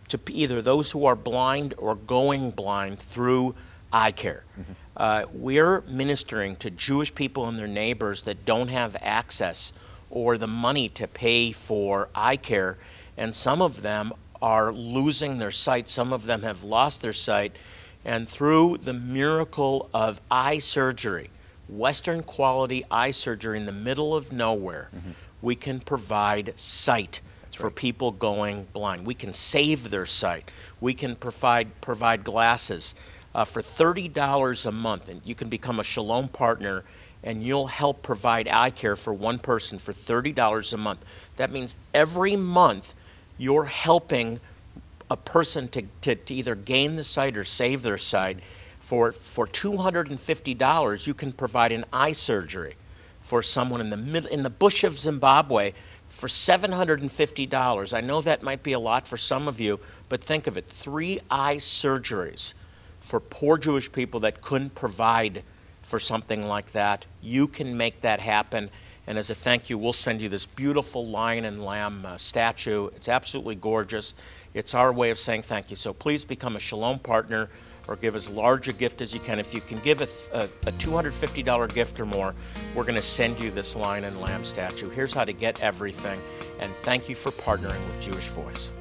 to 0.08 0.20
either 0.30 0.62
those 0.62 0.92
who 0.92 1.06
are 1.06 1.16
blind 1.16 1.74
or 1.78 1.96
going 1.96 2.52
blind 2.52 3.00
through 3.00 3.56
eye 3.92 4.12
care. 4.12 4.44
Uh, 4.96 5.26
we're 5.34 5.82
ministering 5.82 6.56
to 6.58 6.70
Jewish 6.70 7.14
people 7.14 7.48
and 7.48 7.58
their 7.58 7.68
neighbors 7.68 8.22
that 8.24 8.46
don't 8.46 8.70
have 8.70 8.96
access 9.02 9.74
or 10.14 10.38
the 10.38 10.48
money 10.48 10.88
to 10.88 11.08
pay 11.08 11.52
for 11.52 12.08
eye 12.14 12.38
care, 12.38 12.78
and 13.18 13.34
some 13.34 13.64
of 13.64 13.82
them 13.82 14.14
are 14.44 14.72
losing 14.72 15.40
their 15.40 15.52
sight. 15.52 15.90
Some 15.90 16.14
of 16.14 16.26
them 16.26 16.44
have 16.44 16.64
lost 16.64 17.02
their 17.02 17.14
sight. 17.14 17.56
And 18.06 18.30
through 18.30 18.78
the 18.78 18.94
miracle 18.94 19.90
of 19.94 20.22
eye 20.30 20.60
surgery, 20.60 21.32
Western 21.68 22.22
quality 22.22 22.86
eye 22.92 23.12
surgery 23.12 23.58
in 23.58 23.66
the 23.66 23.72
middle 23.72 24.16
of 24.16 24.32
nowhere, 24.32 24.90
we 25.42 25.56
can 25.56 25.80
provide 25.80 26.60
sight 26.60 27.22
for 27.56 27.72
people 27.72 28.12
going 28.12 28.68
blind. 28.74 29.08
We 29.08 29.16
can 29.16 29.34
save 29.34 29.90
their 29.90 30.06
sight. 30.06 30.52
We 30.80 30.94
can 30.94 31.16
provide 31.16 31.82
provide 31.82 32.24
glasses 32.24 32.94
uh, 33.34 33.46
for 33.46 33.62
thirty 33.62 34.08
dollars 34.10 34.66
a 34.66 34.72
month, 34.72 35.10
and 35.10 35.22
you 35.24 35.34
can 35.34 35.50
become 35.50 35.80
a 35.80 35.84
Shalom 35.84 36.28
partner, 36.28 36.84
and 37.24 37.44
you'll 37.44 37.68
help 37.68 38.02
provide 38.04 38.48
eye 38.48 38.70
care 38.70 38.96
for 38.96 39.14
one 39.14 39.40
person 39.40 39.80
for 39.80 39.94
thirty 39.94 40.32
dollars 40.32 40.74
a 40.74 40.78
month. 40.78 41.30
That 41.38 41.52
means 41.52 41.78
every 41.94 42.36
month 42.36 42.96
you're 43.38 43.66
helping 43.66 44.40
a 45.10 45.18
person 45.18 45.68
to, 45.70 45.84
to, 46.02 46.16
to 46.16 46.34
either 46.34 46.56
gain 46.56 46.96
the 46.96 47.04
sight 47.04 47.38
or 47.38 47.44
save 47.44 47.84
their 47.84 47.98
sight. 47.98 48.40
For, 48.80 49.14
for 49.14 49.48
$250, 49.48 51.08
you 51.08 51.14
can 51.14 51.32
provide 51.32 51.72
an 51.72 51.86
eye 51.94 52.12
surgery 52.12 52.76
for 53.22 53.42
someone 53.42 53.80
in 53.80 53.90
the, 53.90 53.98
mid, 53.98 54.26
in 54.26 54.44
the 54.44 54.50
bush 54.50 54.84
of 54.84 55.00
Zimbabwe 55.00 55.72
for 56.08 56.28
$750. 56.28 57.94
I 57.94 58.02
know 58.02 58.22
that 58.22 58.44
might 58.44 58.62
be 58.62 58.74
a 58.74 58.80
lot 58.80 59.08
for 59.08 59.16
some 59.16 59.48
of 59.48 59.62
you, 59.62 59.80
but 60.10 60.22
think 60.22 60.48
of 60.48 60.58
it 60.58 60.68
three 60.68 61.20
eye 61.32 61.56
surgeries 61.56 62.54
for 63.00 63.20
poor 63.20 63.58
Jewish 63.58 63.92
people 63.92 64.20
that 64.22 64.42
couldn't 64.42 64.76
provide 64.76 65.44
for 65.94 66.00
something 66.00 66.48
like 66.48 66.72
that. 66.72 67.06
You 67.22 67.48
can 67.48 67.78
make 67.78 68.02
that 68.02 68.20
happen. 68.20 68.72
And 69.06 69.16
as 69.16 69.30
a 69.30 69.36
thank 69.36 69.70
you, 69.70 69.78
we'll 69.78 69.94
send 69.94 70.22
you 70.22 70.28
this 70.28 70.48
beautiful 70.48 71.06
lion 71.06 71.46
and 71.46 71.64
lamb 71.64 72.04
uh, 72.04 72.18
statue. 72.18 72.88
It's 72.96 73.08
absolutely 73.08 73.54
gorgeous. 73.54 74.16
It's 74.56 74.74
our 74.74 74.92
way 74.92 75.12
of 75.12 75.20
saying 75.20 75.44
thank 75.44 75.70
you. 75.70 75.76
So 75.76 75.94
please 75.94 76.26
become 76.26 76.56
a 76.56 76.60
Shalom 76.60 76.98
partner 76.98 77.48
or 77.88 77.96
give 77.96 78.16
as 78.16 78.28
large 78.28 78.70
a 78.70 78.74
gift 78.74 79.04
as 79.04 79.14
you 79.14 79.20
can. 79.20 79.38
If 79.38 79.54
you 79.54 79.62
can 79.62 79.78
give 79.82 80.02
a, 80.02 80.08
a, 80.36 80.46
a 80.68 80.72
$250 80.72 81.76
gift 81.76 82.00
or 82.00 82.08
more, 82.08 82.34
we're 82.74 82.86
going 82.86 82.96
to 82.96 83.02
send 83.04 83.40
you 83.40 83.52
this 83.52 83.76
lion 83.76 84.04
and 84.04 84.20
lamb 84.20 84.44
statue. 84.44 84.90
Here's 84.90 85.14
how 85.14 85.26
to 85.26 85.34
get 85.34 85.62
everything. 85.62 86.20
And 86.60 86.74
thank 86.78 87.08
you 87.08 87.14
for 87.14 87.30
partnering 87.30 87.86
with 87.88 88.02
Jewish 88.02 88.30
Voice. 88.30 88.72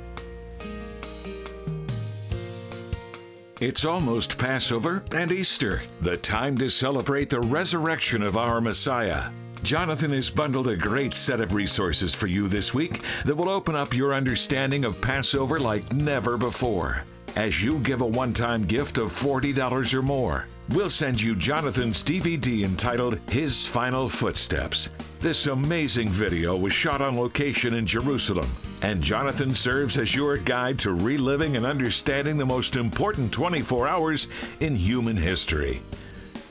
It's 3.63 3.85
almost 3.85 4.39
Passover 4.39 5.05
and 5.13 5.31
Easter, 5.31 5.83
the 6.01 6.17
time 6.17 6.59
to 6.59 6.69
celebrate 6.69 7.31
the 7.31 7.39
resurrection 7.39 8.21
of 8.21 8.37
our 8.37 8.61
Messiah. 8.61 9.31
Jonathan 9.63 10.11
has 10.11 10.29
bundled 10.31 10.67
a 10.67 10.77
great 10.77 11.15
set 11.15 11.41
of 11.41 11.55
resources 11.55 12.13
for 12.13 12.27
you 12.27 12.49
this 12.49 12.75
week 12.75 13.03
that 13.25 13.37
will 13.37 13.49
open 13.49 13.77
up 13.77 13.95
your 13.95 14.15
understanding 14.15 14.85
of 14.85 15.01
Passover 15.01 15.61
like 15.61 15.93
never 15.93 16.37
before. 16.37 17.05
As 17.37 17.65
you 17.65 17.79
give 17.79 18.03
a 18.03 18.07
one 18.07 18.35
time 18.35 18.65
gift 18.65 18.99
of 18.99 19.11
$40 19.11 19.95
or 19.95 20.03
more, 20.03 20.47
we'll 20.71 20.91
send 20.91 21.21
you 21.21 21.35
Jonathan's 21.35 22.05
DVD 22.05 22.63
entitled 22.63 23.19
His 23.31 23.67
Final 23.67 24.07
Footsteps. 24.07 24.91
This 25.19 25.47
amazing 25.47 26.11
video 26.11 26.55
was 26.59 26.75
shot 26.75 27.01
on 27.01 27.17
location 27.17 27.73
in 27.73 27.87
Jerusalem, 27.87 28.51
and 28.83 29.03
Jonathan 29.03 29.55
serves 29.55 29.97
as 29.97 30.15
your 30.15 30.37
guide 30.37 30.79
to 30.81 30.93
reliving 30.93 31.57
and 31.57 31.65
understanding 31.65 32.37
the 32.37 32.45
most 32.45 32.77
important 32.77 33.33
24 33.33 33.89
hours 33.89 34.29
in 34.61 34.77
human 34.77 35.17
history. 35.17 35.81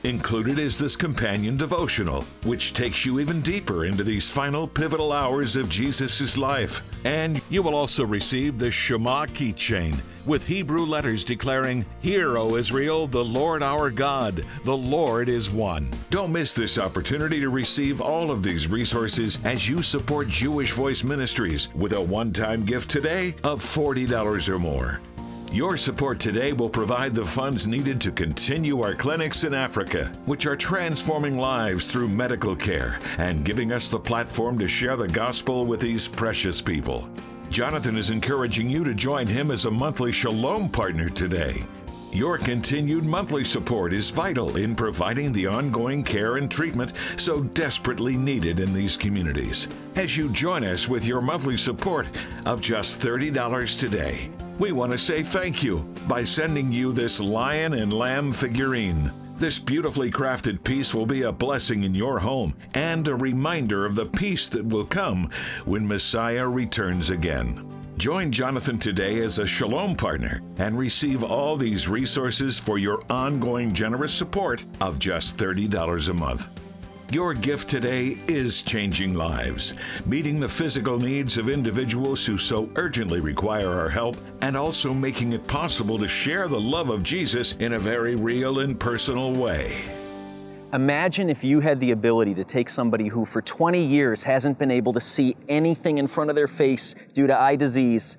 Included 0.04 0.58
is 0.58 0.78
this 0.78 0.96
companion 0.96 1.56
devotional, 1.56 2.22
which 2.42 2.74
takes 2.74 3.06
you 3.06 3.20
even 3.20 3.40
deeper 3.40 3.84
into 3.84 4.02
these 4.02 4.28
final 4.28 4.66
pivotal 4.66 5.12
hours 5.12 5.54
of 5.54 5.68
Jesus' 5.68 6.36
life. 6.36 6.82
And 7.04 7.40
you 7.50 7.62
will 7.62 7.76
also 7.76 8.04
receive 8.04 8.58
the 8.58 8.68
Shema 8.68 9.26
keychain 9.26 9.96
with 10.26 10.44
Hebrew 10.44 10.84
letters 10.84 11.22
declaring, 11.22 11.86
Hear, 12.00 12.36
O 12.36 12.56
Israel, 12.56 13.06
the 13.06 13.24
Lord 13.24 13.62
our 13.62 13.90
God, 13.90 14.44
the 14.64 14.76
Lord 14.76 15.28
is 15.28 15.50
one. 15.50 15.88
Don't 16.10 16.32
miss 16.32 16.52
this 16.52 16.78
opportunity 16.78 17.38
to 17.38 17.48
receive 17.48 18.00
all 18.00 18.32
of 18.32 18.42
these 18.42 18.66
resources 18.66 19.38
as 19.44 19.68
you 19.68 19.82
support 19.82 20.26
Jewish 20.26 20.72
Voice 20.72 21.04
Ministries 21.04 21.68
with 21.74 21.92
a 21.92 22.00
one 22.00 22.32
time 22.32 22.64
gift 22.64 22.90
today 22.90 23.36
of 23.44 23.62
$40 23.62 24.48
or 24.48 24.58
more. 24.58 25.00
Your 25.52 25.76
support 25.76 26.18
today 26.18 26.54
will 26.54 26.70
provide 26.70 27.14
the 27.14 27.26
funds 27.26 27.66
needed 27.66 28.00
to 28.00 28.10
continue 28.10 28.80
our 28.80 28.94
clinics 28.94 29.44
in 29.44 29.52
Africa, 29.52 30.10
which 30.24 30.46
are 30.46 30.56
transforming 30.56 31.36
lives 31.36 31.88
through 31.88 32.08
medical 32.08 32.56
care 32.56 32.98
and 33.18 33.44
giving 33.44 33.70
us 33.70 33.90
the 33.90 34.00
platform 34.00 34.58
to 34.60 34.66
share 34.66 34.96
the 34.96 35.06
gospel 35.06 35.66
with 35.66 35.78
these 35.78 36.08
precious 36.08 36.62
people. 36.62 37.06
Jonathan 37.50 37.98
is 37.98 38.08
encouraging 38.08 38.70
you 38.70 38.82
to 38.82 38.94
join 38.94 39.26
him 39.26 39.50
as 39.50 39.66
a 39.66 39.70
monthly 39.70 40.10
Shalom 40.10 40.70
partner 40.70 41.10
today. 41.10 41.62
Your 42.12 42.36
continued 42.36 43.06
monthly 43.06 43.42
support 43.42 43.94
is 43.94 44.10
vital 44.10 44.58
in 44.58 44.76
providing 44.76 45.32
the 45.32 45.46
ongoing 45.46 46.04
care 46.04 46.36
and 46.36 46.50
treatment 46.50 46.92
so 47.16 47.40
desperately 47.40 48.18
needed 48.18 48.60
in 48.60 48.74
these 48.74 48.98
communities. 48.98 49.66
As 49.96 50.14
you 50.14 50.28
join 50.28 50.62
us 50.62 50.86
with 50.86 51.06
your 51.06 51.22
monthly 51.22 51.56
support 51.56 52.06
of 52.44 52.60
just 52.60 53.00
$30 53.00 53.78
today, 53.78 54.28
we 54.58 54.72
want 54.72 54.92
to 54.92 54.98
say 54.98 55.22
thank 55.22 55.62
you 55.62 55.88
by 56.06 56.22
sending 56.22 56.70
you 56.70 56.92
this 56.92 57.18
lion 57.18 57.72
and 57.72 57.90
lamb 57.90 58.34
figurine. 58.34 59.10
This 59.38 59.58
beautifully 59.58 60.10
crafted 60.10 60.62
piece 60.62 60.92
will 60.92 61.06
be 61.06 61.22
a 61.22 61.32
blessing 61.32 61.82
in 61.82 61.94
your 61.94 62.18
home 62.18 62.54
and 62.74 63.08
a 63.08 63.16
reminder 63.16 63.86
of 63.86 63.94
the 63.94 64.04
peace 64.04 64.50
that 64.50 64.66
will 64.66 64.84
come 64.84 65.30
when 65.64 65.88
Messiah 65.88 66.46
returns 66.46 67.08
again. 67.08 67.71
Join 67.98 68.32
Jonathan 68.32 68.78
today 68.78 69.20
as 69.20 69.38
a 69.38 69.46
Shalom 69.46 69.94
partner 69.94 70.40
and 70.56 70.76
receive 70.76 71.22
all 71.22 71.56
these 71.56 71.88
resources 71.88 72.58
for 72.58 72.78
your 72.78 73.02
ongoing 73.10 73.74
generous 73.74 74.12
support 74.12 74.64
of 74.80 74.98
just 74.98 75.36
$30 75.36 76.08
a 76.08 76.12
month. 76.14 76.48
Your 77.10 77.34
gift 77.34 77.68
today 77.68 78.16
is 78.26 78.62
changing 78.62 79.12
lives, 79.12 79.74
meeting 80.06 80.40
the 80.40 80.48
physical 80.48 80.98
needs 80.98 81.36
of 81.36 81.50
individuals 81.50 82.24
who 82.24 82.38
so 82.38 82.70
urgently 82.76 83.20
require 83.20 83.68
our 83.68 83.90
help, 83.90 84.16
and 84.40 84.56
also 84.56 84.94
making 84.94 85.34
it 85.34 85.46
possible 85.46 85.98
to 85.98 86.08
share 86.08 86.48
the 86.48 86.58
love 86.58 86.88
of 86.88 87.02
Jesus 87.02 87.52
in 87.58 87.74
a 87.74 87.78
very 87.78 88.16
real 88.16 88.60
and 88.60 88.80
personal 88.80 89.34
way. 89.34 90.01
Imagine 90.74 91.28
if 91.28 91.44
you 91.44 91.60
had 91.60 91.80
the 91.80 91.90
ability 91.90 92.32
to 92.32 92.44
take 92.44 92.70
somebody 92.70 93.08
who 93.08 93.26
for 93.26 93.42
20 93.42 93.84
years 93.84 94.24
hasn't 94.24 94.58
been 94.58 94.70
able 94.70 94.94
to 94.94 95.00
see 95.00 95.36
anything 95.46 95.98
in 95.98 96.06
front 96.06 96.30
of 96.30 96.36
their 96.36 96.48
face 96.48 96.94
due 97.12 97.26
to 97.26 97.38
eye 97.38 97.56
disease 97.56 98.16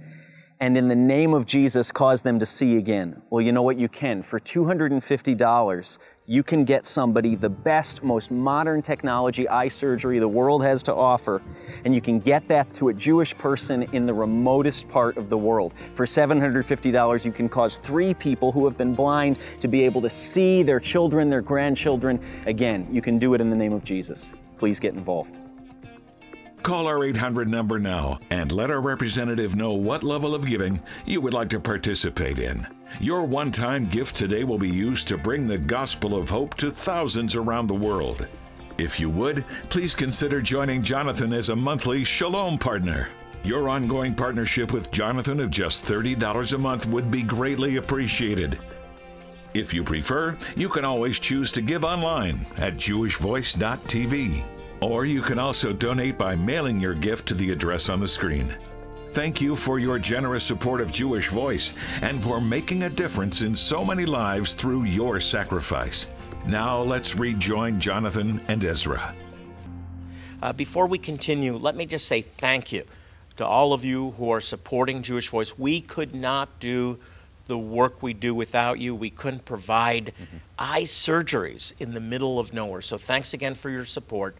and 0.63 0.77
in 0.77 0.87
the 0.87 0.95
name 0.95 1.33
of 1.33 1.45
Jesus 1.45 1.91
cause 1.91 2.21
them 2.21 2.39
to 2.39 2.45
see 2.45 2.77
again. 2.77 3.21
Well, 3.29 3.41
you 3.41 3.51
know 3.51 3.63
what? 3.63 3.77
You 3.77 3.89
can. 3.89 4.23
For 4.23 4.39
$250, 4.39 5.97
you 6.25 6.41
can 6.41 6.63
get 6.63 6.85
somebody 6.85 7.35
the 7.35 7.49
best, 7.49 8.01
most 8.01 8.31
modern 8.31 8.81
technology 8.81 9.45
eye 9.49 9.67
surgery 9.67 10.19
the 10.19 10.27
world 10.27 10.63
has 10.63 10.81
to 10.83 10.95
offer, 10.95 11.41
and 11.83 11.93
you 11.93 11.99
can 11.99 12.17
get 12.17 12.47
that 12.47 12.73
to 12.75 12.87
a 12.87 12.93
Jewish 12.93 13.37
person 13.37 13.83
in 13.91 14.05
the 14.05 14.13
remotest 14.13 14.87
part 14.87 15.17
of 15.17 15.29
the 15.29 15.37
world. 15.37 15.73
For 15.91 16.05
$750, 16.05 17.25
you 17.25 17.33
can 17.33 17.49
cause 17.49 17.77
three 17.77 18.13
people 18.13 18.53
who 18.53 18.63
have 18.63 18.77
been 18.77 18.95
blind 18.95 19.39
to 19.59 19.67
be 19.67 19.83
able 19.83 20.01
to 20.01 20.09
see 20.09 20.63
their 20.63 20.79
children, 20.79 21.29
their 21.29 21.41
grandchildren. 21.41 22.21
Again, 22.45 22.87
you 22.89 23.01
can 23.01 23.19
do 23.19 23.33
it 23.33 23.41
in 23.41 23.49
the 23.49 23.57
name 23.57 23.73
of 23.73 23.83
Jesus. 23.83 24.31
Please 24.55 24.79
get 24.79 24.93
involved. 24.93 25.41
Call 26.63 26.87
our 26.87 27.03
800 27.03 27.49
number 27.49 27.77
now 27.77 28.19
and 28.29 28.49
let 28.49 28.71
our 28.71 28.79
representative 28.79 29.57
know 29.57 29.73
what 29.73 30.01
level 30.01 30.33
of 30.33 30.45
giving 30.45 30.81
you 31.05 31.19
would 31.19 31.33
like 31.33 31.49
to 31.49 31.59
participate 31.59 32.39
in. 32.39 32.65
Your 33.01 33.25
one 33.25 33.51
time 33.51 33.85
gift 33.85 34.15
today 34.15 34.45
will 34.45 34.57
be 34.57 34.69
used 34.69 35.09
to 35.09 35.17
bring 35.17 35.45
the 35.45 35.57
gospel 35.57 36.15
of 36.15 36.29
hope 36.29 36.55
to 36.55 36.71
thousands 36.71 37.35
around 37.35 37.67
the 37.67 37.73
world. 37.73 38.29
If 38.77 38.97
you 38.97 39.09
would, 39.09 39.43
please 39.67 39.93
consider 39.93 40.41
joining 40.41 40.83
Jonathan 40.83 41.33
as 41.33 41.49
a 41.49 41.55
monthly 41.55 42.05
Shalom 42.05 42.57
partner. 42.57 43.09
Your 43.43 43.67
ongoing 43.67 44.15
partnership 44.15 44.71
with 44.71 44.89
Jonathan 44.89 45.41
of 45.41 45.51
just 45.51 45.85
$30 45.85 46.53
a 46.53 46.57
month 46.57 46.87
would 46.87 47.11
be 47.11 47.23
greatly 47.23 47.75
appreciated. 47.75 48.57
If 49.53 49.73
you 49.73 49.83
prefer, 49.83 50.37
you 50.55 50.69
can 50.69 50.85
always 50.85 51.19
choose 51.19 51.51
to 51.51 51.61
give 51.61 51.83
online 51.83 52.45
at 52.57 52.75
jewishvoice.tv. 52.75 54.43
Or 54.83 55.05
you 55.05 55.21
can 55.21 55.39
also 55.39 55.71
donate 55.71 56.17
by 56.17 56.35
mailing 56.35 56.77
your 56.77 56.93
gift 56.93 57.25
to 57.29 57.35
the 57.35 57.51
address 57.51 57.87
on 57.87 58.01
the 58.01 58.07
screen. 58.07 58.53
Thank 59.11 59.39
you 59.39 59.55
for 59.55 59.79
your 59.79 59.97
generous 59.97 60.43
support 60.43 60.81
of 60.81 60.91
Jewish 60.91 61.29
Voice 61.29 61.73
and 62.01 62.21
for 62.21 62.41
making 62.41 62.83
a 62.83 62.89
difference 62.89 63.43
in 63.43 63.55
so 63.55 63.85
many 63.85 64.05
lives 64.05 64.55
through 64.55 64.83
your 64.83 65.21
sacrifice. 65.21 66.07
Now 66.45 66.81
let's 66.81 67.15
rejoin 67.15 67.79
Jonathan 67.79 68.41
and 68.49 68.61
Ezra. 68.65 69.15
Uh, 70.41 70.51
before 70.51 70.87
we 70.87 70.97
continue, 70.97 71.55
let 71.55 71.77
me 71.77 71.85
just 71.85 72.05
say 72.05 72.19
thank 72.19 72.73
you 72.73 72.83
to 73.37 73.45
all 73.45 73.71
of 73.71 73.85
you 73.85 74.11
who 74.11 74.31
are 74.31 74.41
supporting 74.41 75.01
Jewish 75.01 75.29
Voice. 75.29 75.57
We 75.57 75.79
could 75.79 76.13
not 76.13 76.59
do 76.59 76.99
the 77.47 77.57
work 77.57 78.03
we 78.03 78.13
do 78.13 78.35
without 78.35 78.79
you. 78.79 78.93
We 78.93 79.11
couldn't 79.11 79.45
provide 79.45 80.07
mm-hmm. 80.07 80.37
eye 80.59 80.83
surgeries 80.83 81.71
in 81.79 81.93
the 81.93 82.01
middle 82.01 82.37
of 82.37 82.53
nowhere. 82.53 82.81
So 82.81 82.97
thanks 82.97 83.33
again 83.33 83.55
for 83.55 83.69
your 83.69 83.85
support 83.85 84.35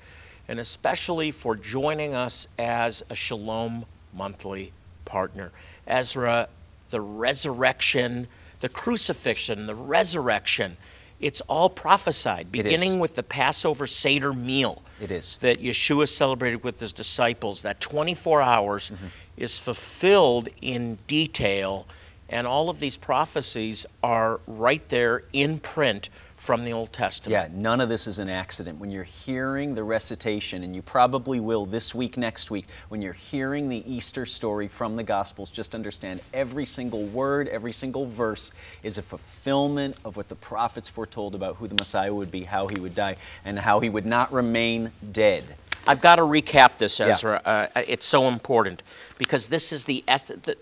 and 0.47 0.59
especially 0.59 1.31
for 1.31 1.55
joining 1.55 2.13
us 2.13 2.47
as 2.59 3.03
a 3.09 3.15
Shalom 3.15 3.85
monthly 4.13 4.71
partner. 5.05 5.51
Ezra, 5.87 6.49
the 6.89 7.01
resurrection, 7.01 8.27
the 8.59 8.69
crucifixion, 8.69 9.65
the 9.65 9.75
resurrection, 9.75 10.77
it's 11.23 11.41
all 11.41 11.69
prophesied, 11.69 12.51
beginning 12.51 12.99
with 12.99 13.15
the 13.15 13.23
Passover 13.23 13.87
Seder 13.87 14.33
meal. 14.33 14.81
It 15.01 15.09
is. 15.09 15.37
That 15.37 15.61
Yeshua 15.61 16.09
celebrated 16.09 16.63
with 16.63 16.79
his 16.81 16.91
disciples. 16.91 17.61
That 17.61 17.79
24 17.79 18.41
hours 18.41 18.89
mm-hmm. 18.89 19.05
is 19.37 19.57
fulfilled 19.57 20.49
in 20.61 20.97
detail, 21.07 21.87
and 22.27 22.45
all 22.45 22.69
of 22.69 22.81
these 22.81 22.97
prophecies 22.97 23.85
are 24.03 24.41
right 24.47 24.87
there 24.89 25.23
in 25.31 25.59
print 25.59 26.09
from 26.43 26.65
the 26.65 26.73
Old 26.73 26.91
Testament. 26.91 27.31
Yeah, 27.31 27.57
none 27.57 27.79
of 27.79 27.87
this 27.87 28.05
is 28.05 28.19
an 28.19 28.27
accident. 28.27 28.77
When 28.77 28.91
you're 28.91 29.05
hearing 29.05 29.73
the 29.73 29.83
recitation, 29.85 30.63
and 30.63 30.75
you 30.75 30.81
probably 30.81 31.39
will 31.39 31.65
this 31.65 31.95
week, 31.95 32.17
next 32.17 32.51
week, 32.51 32.67
when 32.89 33.01
you're 33.01 33.13
hearing 33.13 33.69
the 33.69 33.81
Easter 33.89 34.25
story 34.25 34.67
from 34.67 34.97
the 34.97 35.03
Gospels, 35.03 35.49
just 35.49 35.73
understand 35.73 36.19
every 36.33 36.65
single 36.65 37.05
word, 37.05 37.47
every 37.47 37.71
single 37.71 38.05
verse 38.05 38.51
is 38.83 38.97
a 38.97 39.01
fulfillment 39.01 39.95
of 40.03 40.17
what 40.17 40.27
the 40.27 40.35
prophets 40.35 40.89
foretold 40.89 41.33
about 41.33 41.55
who 41.55 41.67
the 41.69 41.75
Messiah 41.75 42.13
would 42.13 42.29
be, 42.29 42.43
how 42.43 42.67
he 42.67 42.77
would 42.77 42.93
die, 42.93 43.15
and 43.45 43.57
how 43.57 43.79
he 43.79 43.89
would 43.89 44.05
not 44.05 44.29
remain 44.33 44.91
dead. 45.13 45.45
I've 45.87 46.01
got 46.01 46.17
to 46.17 46.23
recap 46.23 46.77
this, 46.77 46.99
Ezra. 46.99 47.41
Yeah. 47.45 47.67
Uh, 47.73 47.83
it's 47.87 48.05
so 48.05 48.27
important 48.27 48.83
because 49.17 49.47
this 49.47 49.71
is 49.71 49.85
the, 49.85 50.03
the 50.07 50.57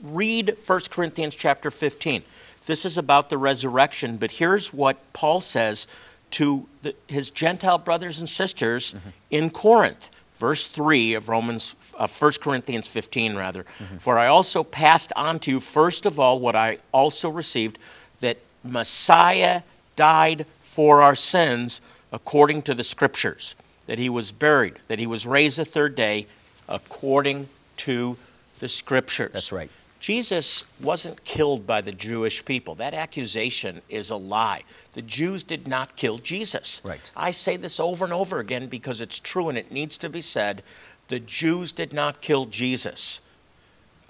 read 0.00 0.56
1 0.64 0.80
Corinthians 0.90 1.34
chapter 1.34 1.72
15. 1.72 2.22
This 2.68 2.84
is 2.84 2.98
about 2.98 3.30
the 3.30 3.38
resurrection, 3.38 4.18
but 4.18 4.30
here's 4.30 4.74
what 4.74 4.98
Paul 5.14 5.40
says 5.40 5.86
to 6.32 6.66
the, 6.82 6.94
his 7.06 7.30
Gentile 7.30 7.78
brothers 7.78 8.18
and 8.18 8.28
sisters 8.28 8.94
in 9.30 9.48
Corinth. 9.48 10.10
Verse 10.34 10.68
3 10.68 11.14
of 11.14 11.30
Romans, 11.30 11.76
uh, 11.96 12.06
1 12.06 12.32
Corinthians 12.42 12.86
15, 12.86 13.36
rather. 13.36 13.62
For 13.98 14.18
I 14.18 14.26
also 14.26 14.62
passed 14.62 15.14
on 15.16 15.38
to 15.40 15.50
you, 15.50 15.60
first 15.60 16.04
of 16.04 16.20
all, 16.20 16.40
what 16.40 16.54
I 16.54 16.76
also 16.92 17.30
received, 17.30 17.78
that 18.20 18.36
Messiah 18.62 19.62
died 19.96 20.44
for 20.60 21.00
our 21.00 21.14
sins 21.14 21.80
according 22.12 22.62
to 22.62 22.74
the 22.74 22.84
Scriptures, 22.84 23.54
that 23.86 23.98
he 23.98 24.10
was 24.10 24.30
buried, 24.30 24.74
that 24.88 24.98
he 24.98 25.06
was 25.06 25.26
raised 25.26 25.58
the 25.58 25.64
third 25.64 25.94
day 25.96 26.26
according 26.68 27.48
to 27.78 28.18
the 28.58 28.68
Scriptures. 28.68 29.32
That's 29.32 29.52
right. 29.52 29.70
Jesus 30.00 30.64
wasn't 30.80 31.24
killed 31.24 31.66
by 31.66 31.80
the 31.80 31.92
Jewish 31.92 32.44
people. 32.44 32.74
That 32.76 32.94
accusation 32.94 33.82
is 33.88 34.10
a 34.10 34.16
lie. 34.16 34.62
The 34.92 35.02
Jews 35.02 35.42
did 35.42 35.66
not 35.66 35.96
kill 35.96 36.18
Jesus. 36.18 36.80
Right. 36.84 37.10
I 37.16 37.32
say 37.32 37.56
this 37.56 37.80
over 37.80 38.04
and 38.04 38.14
over 38.14 38.38
again 38.38 38.68
because 38.68 39.00
it's 39.00 39.18
true 39.18 39.48
and 39.48 39.58
it 39.58 39.72
needs 39.72 39.98
to 39.98 40.08
be 40.08 40.20
said. 40.20 40.62
The 41.08 41.20
Jews 41.20 41.72
did 41.72 41.92
not 41.92 42.20
kill 42.20 42.44
Jesus. 42.44 43.20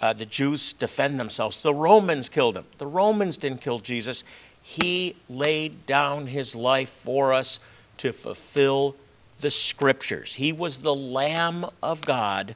Uh, 0.01 0.13
the 0.13 0.27
Jews 0.27 0.73
defend 0.73 1.19
themselves. 1.19 1.63
The 1.63 1.75
Romans 1.75 2.29
killed 2.29 2.57
him. 2.57 2.67
The 2.77 2.87
Romans 2.87 3.37
didn't 3.37 3.63
kill 3.63 3.79
Jesus. 3.79 4.25
He 4.63 5.17
laid 5.29 5.87
down 5.87 6.27
his 6.27 6.55
life 6.55 6.91
for 6.91 7.33
us 7.33 7.61
to 7.99 8.13
fulfill 8.13 8.95
the 9.41 9.51
scriptures. 9.51 10.35
He 10.35 10.53
was 10.53 10.83
the 10.83 10.95
Lamb 10.95 11.65
of 11.83 12.05
God 12.05 12.55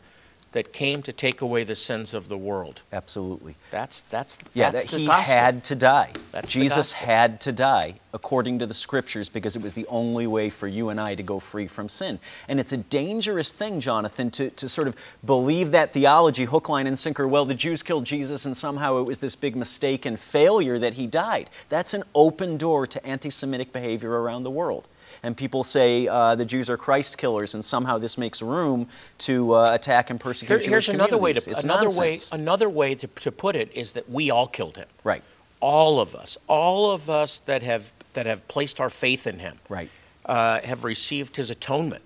that 0.52 0.72
came 0.72 1.02
to 1.02 1.12
take 1.12 1.40
away 1.40 1.64
the 1.64 1.74
sins 1.74 2.14
of 2.14 2.28
the 2.28 2.36
world. 2.36 2.82
Absolutely. 2.92 3.56
That's 3.70 4.02
that's 4.02 4.38
Yeah, 4.54 4.70
that's 4.70 4.90
that 4.90 4.98
he 4.98 5.06
gospel. 5.06 5.36
had 5.36 5.64
to 5.64 5.74
die. 5.74 6.12
That's 6.30 6.52
Jesus 6.52 6.92
had 6.92 7.40
to 7.42 7.52
die 7.52 7.94
according 8.14 8.58
to 8.58 8.66
the 8.66 8.74
scriptures 8.74 9.28
because 9.28 9.56
it 9.56 9.62
was 9.62 9.72
the 9.72 9.86
only 9.86 10.26
way 10.26 10.50
for 10.50 10.68
you 10.68 10.90
and 10.90 11.00
I 11.00 11.14
to 11.14 11.22
go 11.22 11.38
free 11.38 11.66
from 11.66 11.88
sin. 11.88 12.18
And 12.48 12.60
it's 12.60 12.72
a 12.72 12.76
dangerous 12.76 13.52
thing, 13.52 13.80
Jonathan, 13.80 14.30
to, 14.32 14.50
to 14.50 14.68
sort 14.68 14.86
of 14.86 14.96
believe 15.24 15.70
that 15.70 15.92
theology, 15.92 16.44
hook, 16.44 16.68
line, 16.68 16.86
and 16.86 16.98
sinker. 16.98 17.26
Well, 17.26 17.46
the 17.46 17.54
Jews 17.54 17.82
killed 17.82 18.04
Jesus 18.04 18.44
and 18.44 18.56
somehow 18.56 18.98
it 18.98 19.04
was 19.04 19.18
this 19.18 19.34
big 19.34 19.56
mistake 19.56 20.04
and 20.04 20.20
failure 20.20 20.78
that 20.78 20.94
he 20.94 21.06
died. 21.06 21.48
That's 21.70 21.94
an 21.94 22.04
open 22.14 22.58
door 22.58 22.86
to 22.86 23.06
anti 23.06 23.30
Semitic 23.30 23.72
behavior 23.72 24.20
around 24.20 24.42
the 24.42 24.50
world. 24.50 24.88
And 25.22 25.36
people 25.36 25.64
say 25.64 26.08
uh, 26.08 26.34
the 26.34 26.44
Jews 26.44 26.68
are 26.70 26.76
Christ 26.76 27.18
killers, 27.18 27.54
and 27.54 27.64
somehow 27.64 27.98
this 27.98 28.16
makes 28.18 28.42
room 28.42 28.88
to 29.18 29.54
uh, 29.54 29.74
attack 29.74 30.10
and 30.10 30.18
persecute 30.20 30.48
Here- 30.48 30.58
Jewish 30.58 30.86
here's 30.86 30.88
another 30.88 31.18
way 31.18 31.32
to. 31.32 31.50
It's 31.50 31.64
another 31.64 31.84
nonsense. 31.84 32.30
way 32.32 32.38
another 32.40 32.68
way 32.70 32.94
to, 32.94 33.06
to 33.06 33.32
put 33.32 33.56
it 33.56 33.70
is 33.74 33.92
that 33.94 34.08
we 34.10 34.30
all 34.30 34.46
killed 34.46 34.76
him. 34.76 34.88
Right. 35.04 35.22
All 35.60 36.00
of 36.00 36.14
us, 36.14 36.38
all 36.48 36.90
of 36.90 37.08
us 37.08 37.38
that 37.40 37.62
have 37.62 37.92
that 38.14 38.26
have 38.26 38.46
placed 38.48 38.80
our 38.80 38.90
faith 38.90 39.26
in 39.26 39.38
him, 39.38 39.58
Right. 39.68 39.88
uh, 40.26 40.60
have 40.64 40.84
received 40.84 41.36
his 41.36 41.50
atonement 41.50 42.02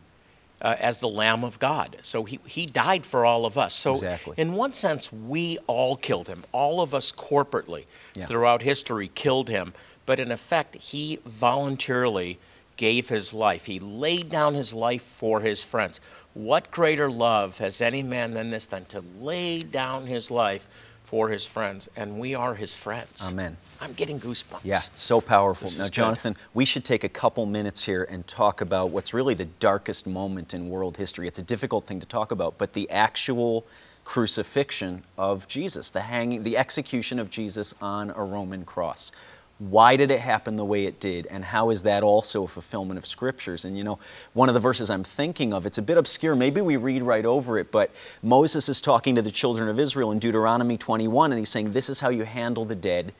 uh, 0.63 0.77
as 0.79 1.01
the 1.01 1.09
Lamb 1.09 1.43
of 1.45 1.59
God. 1.59 1.97
So 2.03 2.25
he 2.25 2.39
he 2.47 2.67
died 2.67 3.07
for 3.07 3.25
all 3.25 3.47
of 3.47 3.57
us. 3.57 3.75
So 3.75 3.93
Exactly. 3.93 4.35
in 4.37 4.53
one 4.53 4.73
sense, 4.75 5.11
we 5.13 5.59
all 5.67 5.97
killed 5.97 6.29
him. 6.29 6.45
All 6.53 6.81
of 6.83 6.95
us 6.95 7.13
corporately 7.13 7.85
Yeah. 8.15 8.27
throughout 8.27 8.63
history 8.63 9.09
killed 9.15 9.49
him. 9.49 9.73
But 10.05 10.21
in 10.21 10.31
effect, 10.31 10.77
he 10.77 11.19
voluntarily 11.25 12.39
gave 12.77 13.09
his 13.09 13.35
life. 13.35 13.67
He 13.67 13.79
laid 13.79 14.29
down 14.29 14.55
his 14.55 14.75
life 14.75 15.03
for 15.03 15.41
his 15.41 15.65
friends. 15.65 16.01
What 16.35 16.71
greater 16.71 17.11
love 17.11 17.59
has 17.59 17.81
any 17.81 18.03
man 18.03 18.35
than 18.35 18.51
this 18.51 18.67
than 18.67 18.85
to 18.87 19.03
lay 19.21 19.63
down 19.63 20.07
his 20.07 20.31
life 20.31 20.69
for 21.05 21.29
his 21.29 21.47
friends? 21.47 21.89
And 21.97 22.19
we 22.19 22.35
are 22.35 22.55
his 22.55 22.75
friends. 22.75 23.27
Amen. 23.27 23.57
I'm 23.81 23.93
getting 23.95 24.21
goosebumps. 24.21 24.61
Yeah, 24.63 24.77
so 24.77 25.21
powerful. 25.21 25.69
This 25.69 25.79
now, 25.79 25.85
is 25.85 25.91
good. 25.91 25.95
Jonathan, 25.95 26.37
we 26.53 26.65
should 26.65 26.85
take 26.85 27.05
a 27.05 27.09
couple 27.09 27.47
minutes 27.47 27.85
here 27.85 28.05
and 28.11 28.27
talk 28.27 28.61
about 28.61 28.91
what's 28.91 29.15
really 29.15 29.35
the 29.35 29.47
darkest 29.47 30.07
moment 30.07 30.53
in 30.53 30.69
world 30.69 30.97
history. 30.97 31.27
It's 31.27 31.39
a 31.39 31.45
difficult 31.45 31.87
thing 31.87 32.01
to 32.01 32.07
talk 32.07 32.33
about, 32.33 32.59
but 32.59 32.75
the 32.75 32.91
actual 32.91 33.67
crucifixion 34.05 35.03
of 35.19 35.49
Jesus, 35.49 35.91
the 35.91 36.01
hanging, 36.01 36.43
the 36.43 36.57
execution 36.57 37.19
of 37.19 37.29
Jesus 37.29 37.75
on 37.81 38.11
a 38.11 38.23
Roman 38.23 38.65
cross. 38.65 39.13
Why 39.59 39.97
did 39.97 40.11
it 40.11 40.21
happen 40.21 40.57
the 40.57 40.65
way 40.67 40.85
it 40.85 41.01
did, 41.01 41.27
and 41.29 41.43
how 41.43 41.71
is 41.71 41.83
that 41.83 42.03
also 42.03 42.45
a 42.45 42.49
fulfillment 42.49 42.99
of 42.99 43.07
scriptures? 43.07 43.65
And 43.65 43.77
you 43.77 43.85
know, 43.85 43.99
one 44.35 44.51
of 44.51 44.55
the 44.55 44.61
verses 44.61 44.91
I'm 44.91 45.03
thinking 45.03 45.55
of, 45.55 45.65
it's 45.65 45.79
a 45.79 45.83
bit 45.83 45.97
obscure. 45.97 46.37
Maybe 46.37 46.61
we 46.61 46.77
read 46.77 47.03
right 47.03 47.25
over 47.25 47.59
it, 47.59 47.73
but 47.73 47.91
Moses 48.23 48.69
is 48.69 48.83
talking 48.83 49.15
to 49.15 49.23
the 49.23 49.31
children 49.31 49.71
of 49.71 49.81
Israel 49.81 50.13
in 50.13 50.19
Deuteronomy 50.19 50.77
21, 50.77 51.33
and 51.33 51.39
he's 51.39 51.49
saying, 51.49 51.73
This 51.73 51.89
is 51.89 52.01
how 52.01 52.11
you 52.11 52.25
handle 52.25 52.67
the 52.67 52.75
dead. 52.75 53.15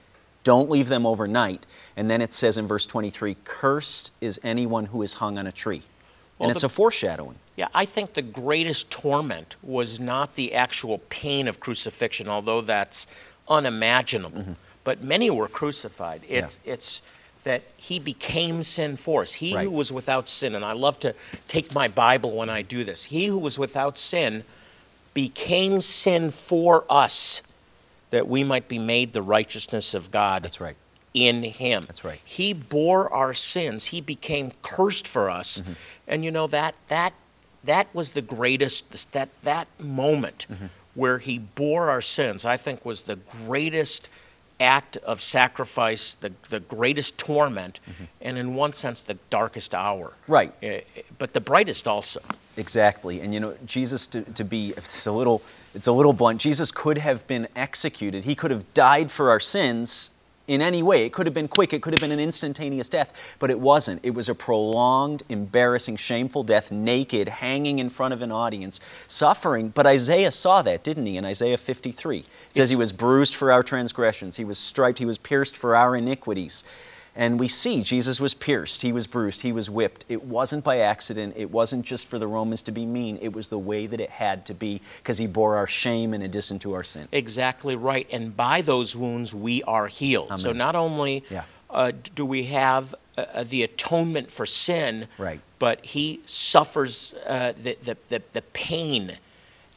Don't 0.45 0.69
leave 0.69 0.89
them 0.89 1.07
overnight. 1.07 1.65
And 1.97 2.11
then 2.11 2.21
it 2.21 2.35
says 2.35 2.59
in 2.59 2.67
verse 2.67 2.87
23, 2.87 3.37
Cursed 3.45 4.13
is 4.21 4.39
anyone 4.45 4.85
who 4.85 5.01
is 5.03 5.15
hung 5.15 5.39
on 5.39 5.47
a 5.47 5.53
tree. 5.53 5.83
Well, 6.39 6.51
and 6.51 6.55
it's 6.55 6.61
the- 6.61 6.67
a 6.67 6.71
foreshadowing. 6.71 7.37
Yeah, 7.57 7.69
I 7.75 7.87
think 7.87 8.13
the 8.13 8.21
greatest 8.21 8.91
torment 8.91 9.57
was 9.63 9.99
not 9.99 10.35
the 10.35 10.55
actual 10.55 10.99
pain 11.09 11.49
of 11.49 11.59
crucifixion, 11.59 12.29
although 12.29 12.61
that's 12.61 13.07
unimaginable. 13.49 14.41
Mm-hmm. 14.43 14.53
But 14.87 15.03
many 15.03 15.29
were 15.31 15.49
crucified. 15.49 16.23
It's, 16.29 16.61
it's 16.65 17.03
that 17.43 17.63
he 17.77 17.99
became 17.99 18.63
sin 18.63 18.97
for 18.97 19.23
us. 19.23 19.33
He 19.35 19.53
Right. 19.55 19.65
who 19.65 19.73
was 19.73 19.93
without 19.93 20.29
sin, 20.29 20.55
and 20.55 20.65
I 20.65 20.73
love 20.73 21.01
to 21.01 21.13
take 21.49 21.75
my 21.75 21.89
Bible 21.89 22.31
when 22.37 22.49
I 22.49 22.63
do 22.63 22.85
this, 22.85 23.05
he 23.05 23.27
who 23.27 23.39
was 23.39 23.59
without 23.59 23.99
sin 23.99 24.45
became 25.13 25.81
sin 25.81 26.31
for 26.31 26.85
us 26.89 27.43
that 28.11 28.29
we 28.29 28.45
might 28.45 28.69
be 28.69 28.79
made 28.79 29.13
the 29.13 29.23
righteousness 29.23 29.93
of 29.93 30.11
God 30.13 30.45
That's 30.45 30.61
right. 30.61 30.77
in 31.15 31.43
him. 31.43 31.83
That's 31.87 32.05
right. 32.05 32.21
He 32.25 32.53
bore 32.53 33.13
our 33.13 33.35
sins. 33.35 33.87
He 33.87 34.01
became 34.01 34.53
cursed 34.63 35.09
for 35.09 35.29
us. 35.29 35.63
Mm-hmm. 35.63 35.73
And 36.07 36.25
you 36.25 36.31
know 36.31 36.47
that 36.47 36.75
that 36.89 37.13
that 37.65 37.89
was 37.93 38.13
the 38.13 38.23
greatest 38.23 39.13
that 39.13 39.31
that 39.43 39.67
moment 39.81 40.47
Mm-hmm. 40.49 40.67
where 40.95 41.19
he 41.19 41.39
bore 41.39 41.91
our 41.91 42.01
sins, 42.03 42.45
I 42.45 42.57
think 42.57 42.85
was 42.85 43.05
the 43.05 43.17
greatest 43.17 44.09
act 44.61 44.97
of 44.99 45.21
sacrifice, 45.21 46.15
the 46.15 46.33
the 46.49 46.61
greatest 46.61 47.19
torment, 47.19 47.81
and 48.21 48.39
in 48.39 48.55
one 48.55 48.73
sense 48.73 49.05
the 49.05 49.19
darkest 49.31 49.75
hour. 49.75 50.09
Mm-hmm. 50.09 50.33
Right. 50.33 50.55
Eh, 50.63 50.81
eh, 50.97 51.03
But 51.19 51.33
the 51.33 51.41
brightest 51.41 51.87
also. 51.87 52.21
Exactly. 52.57 53.21
And 53.21 53.35
you 53.35 53.41
know, 53.41 53.55
Jesus 53.67 54.07
to, 54.09 54.23
to 54.23 54.45
be 54.45 54.71
it's 54.77 55.07
a 55.07 55.13
little 55.13 55.43
it's 55.75 55.87
a 55.87 55.93
little 55.93 56.13
blunt. 56.13 56.41
Jesus 56.41 56.73
could 56.73 56.99
have 56.99 57.27
been 57.27 57.49
executed. 57.55 58.25
He 58.25 58.35
could 58.35 58.51
have 58.51 58.73
died 58.73 59.11
for 59.11 59.31
our 59.31 59.41
sins 59.41 60.11
in 60.49 60.63
any 60.63 60.83
way. 60.83 61.05
It 61.05 61.13
could 61.13 61.27
have 61.27 61.35
been 61.35 61.49
quick, 61.49 61.73
it 61.73 61.83
could 61.83 61.93
have 61.93 62.01
been 62.01 62.13
an 62.13 62.21
instantaneous 62.21 62.89
death, 62.89 63.37
but 63.39 63.51
it 63.51 63.59
wasn't. 63.59 64.01
It 64.05 64.11
was 64.11 64.29
a 64.29 64.35
prolonged, 64.35 65.23
embarrassing, 65.29 65.97
shameful 65.97 66.43
death, 66.43 66.71
naked, 66.71 67.29
hanging 67.29 67.79
in 67.79 67.91
front 67.91 68.15
of 68.15 68.23
an 68.23 68.33
audience, 68.33 68.81
suffering. 69.07 69.71
But 69.71 69.87
Isaiah 69.87 70.31
saw 70.31 70.63
that, 70.63 70.85
didn't 70.85 71.07
he? 71.07 71.17
In 71.17 71.25
Isaiah 71.25 71.59
53. 71.59 72.19
It 72.19 72.27
says 72.53 72.71
he 72.71 72.77
was 72.77 72.93
bruised 72.93 73.35
for 73.35 73.53
our 73.53 73.63
transgressions, 73.63 74.37
he 74.37 74.45
was 74.45 74.59
striped, 74.59 74.99
he 74.99 75.05
was 75.05 75.19
pierced 75.19 75.57
for 75.57 75.77
our 75.77 75.97
iniquities. 75.97 76.65
And 77.17 77.41
we 77.41 77.49
see 77.49 77.81
Jesus 77.83 78.21
was 78.21 78.35
pierced, 78.35 78.83
he 78.83 78.93
was 78.93 79.07
bruised, 79.07 79.41
he 79.43 79.51
was 79.53 79.71
whipped. 79.71 80.05
It 80.09 80.23
wasn't 80.25 80.63
by 80.65 80.81
accident, 80.81 81.35
it 81.37 81.51
wasn't 81.51 81.85
just 81.87 82.09
for 82.09 82.19
the 82.19 82.27
Romans 82.27 82.63
to 82.63 82.73
be 82.73 82.85
mean, 82.85 83.19
it 83.23 83.33
was 83.35 83.49
the 83.49 83.59
way 83.59 83.87
that 83.87 84.01
it 84.01 84.11
had 84.11 84.45
to 84.47 84.55
be 84.55 84.83
because 84.99 85.17
he 85.17 85.27
bore 85.27 85.57
our 85.57 85.67
shame 85.67 86.13
in 86.13 86.21
addition 86.23 86.59
to 86.61 86.75
our 86.75 86.85
sin. 86.85 87.09
Exactly 87.13 87.75
right. 87.75 88.07
And 88.13 88.37
by 88.37 88.61
those 88.61 88.95
wounds, 88.95 89.35
we 89.35 89.63
are 89.63 89.87
healed. 89.87 90.39
So 90.39 90.53
not 90.53 90.77
only 90.77 91.25
Yeah. 91.31 91.45
uh, 91.71 91.93
do 92.15 92.27
we 92.27 92.45
have 92.45 92.95
uh, 93.17 93.25
uh, 93.33 93.45
the 93.45 93.63
atonement 93.63 94.31
for 94.31 94.45
sin, 94.45 95.09
Right. 95.17 95.41
but 95.59 95.85
he 95.87 96.21
suffers 96.27 97.15
uh, 97.27 97.53
the, 97.57 97.79
the, 97.83 97.97
the, 98.09 98.23
the 98.35 98.43
pain 98.53 99.17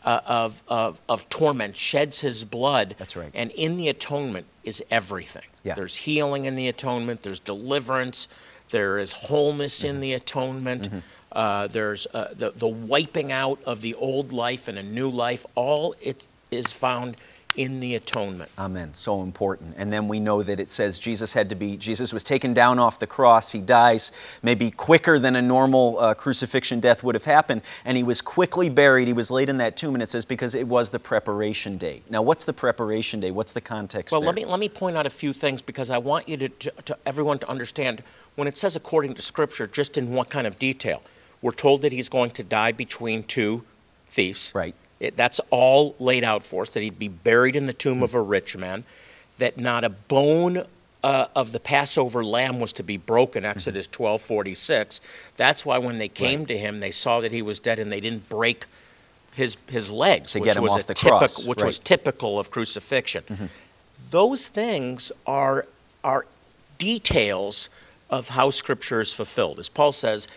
uh, 0.03 0.21
of, 0.25 0.63
of, 0.67 1.01
of 1.07 1.27
torment, 1.29 1.75
sheds 1.77 2.21
his 2.21 2.43
blood. 2.43 2.95
That's 2.97 3.15
right. 3.15 3.31
And 3.33 3.51
in 3.51 3.77
the 3.77 3.89
atonement 3.89 4.45
is 4.69 4.83
everything. 4.89 5.43
Yeah. 5.63 5.75
There's 5.75 5.95
healing 5.95 6.45
in 6.45 6.55
the 6.55 6.67
atonement, 6.69 7.23
there's 7.23 7.39
deliverance, 7.41 8.27
there 8.69 8.97
is 8.97 9.11
wholeness 9.11 9.79
Mm-hmm. 9.79 9.89
in 9.89 9.99
the 9.99 10.13
atonement. 10.13 10.89
Uh, 11.31 11.67
there's 11.67 12.07
uh, 12.13 12.33
the, 12.33 12.51
the 12.51 12.67
wiping 12.67 13.31
out 13.31 13.59
of 13.65 13.81
the 13.81 13.93
old 13.95 14.31
life 14.31 14.67
and 14.67 14.77
a 14.79 14.83
new 14.83 15.09
life. 15.09 15.45
All 15.55 15.93
it 16.01 16.27
is 16.51 16.71
found 16.71 17.17
in 17.55 17.79
the 17.79 17.95
atonement. 17.95 18.49
Amen. 18.57 18.93
So 18.93 19.21
important. 19.21 19.73
And 19.77 19.91
then 19.91 20.07
we 20.07 20.19
know 20.19 20.43
that 20.43 20.59
it 20.59 20.69
says 20.69 20.99
Jesus 20.99 21.33
had 21.33 21.49
to 21.49 21.55
be, 21.55 21.77
Jesus 21.77 22.13
was 22.13 22.23
taken 22.23 22.53
down 22.53 22.79
off 22.79 22.99
the 22.99 23.07
cross. 23.07 23.51
He 23.51 23.59
dies 23.59 24.11
maybe 24.43 24.69
quicker 24.71 25.17
than 25.17 25.35
a 25.35 25.41
normal 25.41 25.99
uh, 25.99 26.13
crucifixion 26.13 26.79
death 26.79 27.03
would 27.03 27.15
have 27.15 27.25
happened. 27.25 27.61
And 27.85 27.97
he 27.97 28.03
was 28.03 28.21
quickly 28.21 28.69
buried. 28.69 29.07
He 29.07 29.13
was 29.13 29.31
laid 29.31 29.49
in 29.49 29.57
that 29.57 29.75
tomb. 29.75 29.95
And 29.95 30.03
it 30.03 30.09
says 30.09 30.25
because 30.25 30.53
it 30.53 30.67
was 30.67 30.91
the 30.91 30.99
preparation 30.99 31.77
day. 31.77 32.01
Now, 32.09 32.21
what's 32.21 32.45
the 32.45 32.53
preparation 32.53 33.19
day? 33.19 33.31
What's 33.31 33.51
the 33.51 33.61
context 33.61 34.11
Well, 34.11 34.21
there? 34.21 34.27
let 34.27 34.35
me 34.35 34.45
let 34.45 34.59
me 34.59 34.69
point 34.69 34.95
out 34.95 35.05
a 35.05 35.09
few 35.09 35.33
things 35.33 35.61
because 35.61 35.89
I 35.89 35.97
want 35.97 36.29
you 36.29 36.37
to, 36.37 36.49
to, 36.49 36.71
to 36.85 36.97
everyone 37.05 37.39
to 37.39 37.49
understand 37.49 38.03
when 38.35 38.47
it 38.47 38.57
says 38.57 38.75
according 38.75 39.15
to 39.15 39.21
Scripture, 39.21 39.65
just 39.67 39.97
in 39.97 40.13
what 40.13 40.29
kind 40.29 40.45
of 40.45 40.59
detail. 40.59 41.01
We're 41.41 41.51
told 41.51 41.81
that 41.81 41.91
he's 41.91 42.09
going 42.09 42.31
to 42.31 42.43
die 42.43 42.73
between 42.73 43.23
two 43.23 43.63
thieves. 44.05 44.51
Right. 44.53 44.75
It, 44.99 45.15
that's 45.15 45.39
all 45.49 45.95
laid 45.99 46.23
out 46.23 46.43
for 46.43 46.63
us. 46.63 46.69
That 46.69 46.81
he'd 46.83 46.99
be 46.99 47.07
buried 47.07 47.55
in 47.55 47.65
the 47.65 47.73
tomb 47.73 48.03
of 48.03 48.15
a 48.15 48.21
rich 48.21 48.57
man. 48.57 48.83
That 49.37 49.57
not 49.57 49.83
a 49.83 49.89
bone 49.89 50.63
uh, 51.03 51.27
of 51.35 51.51
the 51.53 51.59
Passover 51.59 52.25
lamb 52.25 52.59
was 52.59 52.73
to 52.73 52.83
be 52.83 52.97
broken, 52.97 53.45
Exodus 53.45 53.87
12 53.87 54.21
46. 54.21 54.99
That's 55.37 55.65
why 55.65 55.77
when 55.77 55.97
they 55.97 56.09
came 56.09 56.45
to 56.47 56.57
him, 56.57 56.79
they 56.81 56.91
saw 56.91 57.21
that 57.21 57.31
he 57.31 57.41
was 57.41 57.59
dead 57.59 57.79
and 57.79 57.91
they 57.91 58.01
didn't 58.01 58.27
break 58.27 58.65
his, 59.33 59.55
his 59.69 59.91
legs, 59.91 60.33
To 60.33 60.39
which, 60.39 60.47
get 60.49 60.57
him 60.57 60.63
was, 60.63 60.73
off 60.73 60.81
a 60.81 60.87
the 60.87 60.93
typic- 60.93 61.17
cross, 61.19 61.45
which 61.45 61.61
right. 61.61 61.67
was 61.67 61.79
typical 61.79 62.37
of 62.39 62.51
crucifixion. 62.51 63.23
Those 64.11 64.49
things 64.49 65.11
are, 65.25 65.65
are 66.03 66.25
details 66.77 67.69
of 68.09 68.29
how 68.29 68.49
Scripture 68.49 68.99
is 68.99 69.13
fulfilled. 69.13 69.59
As 69.59 69.69
Paul 69.69 69.91
says, 69.91 70.27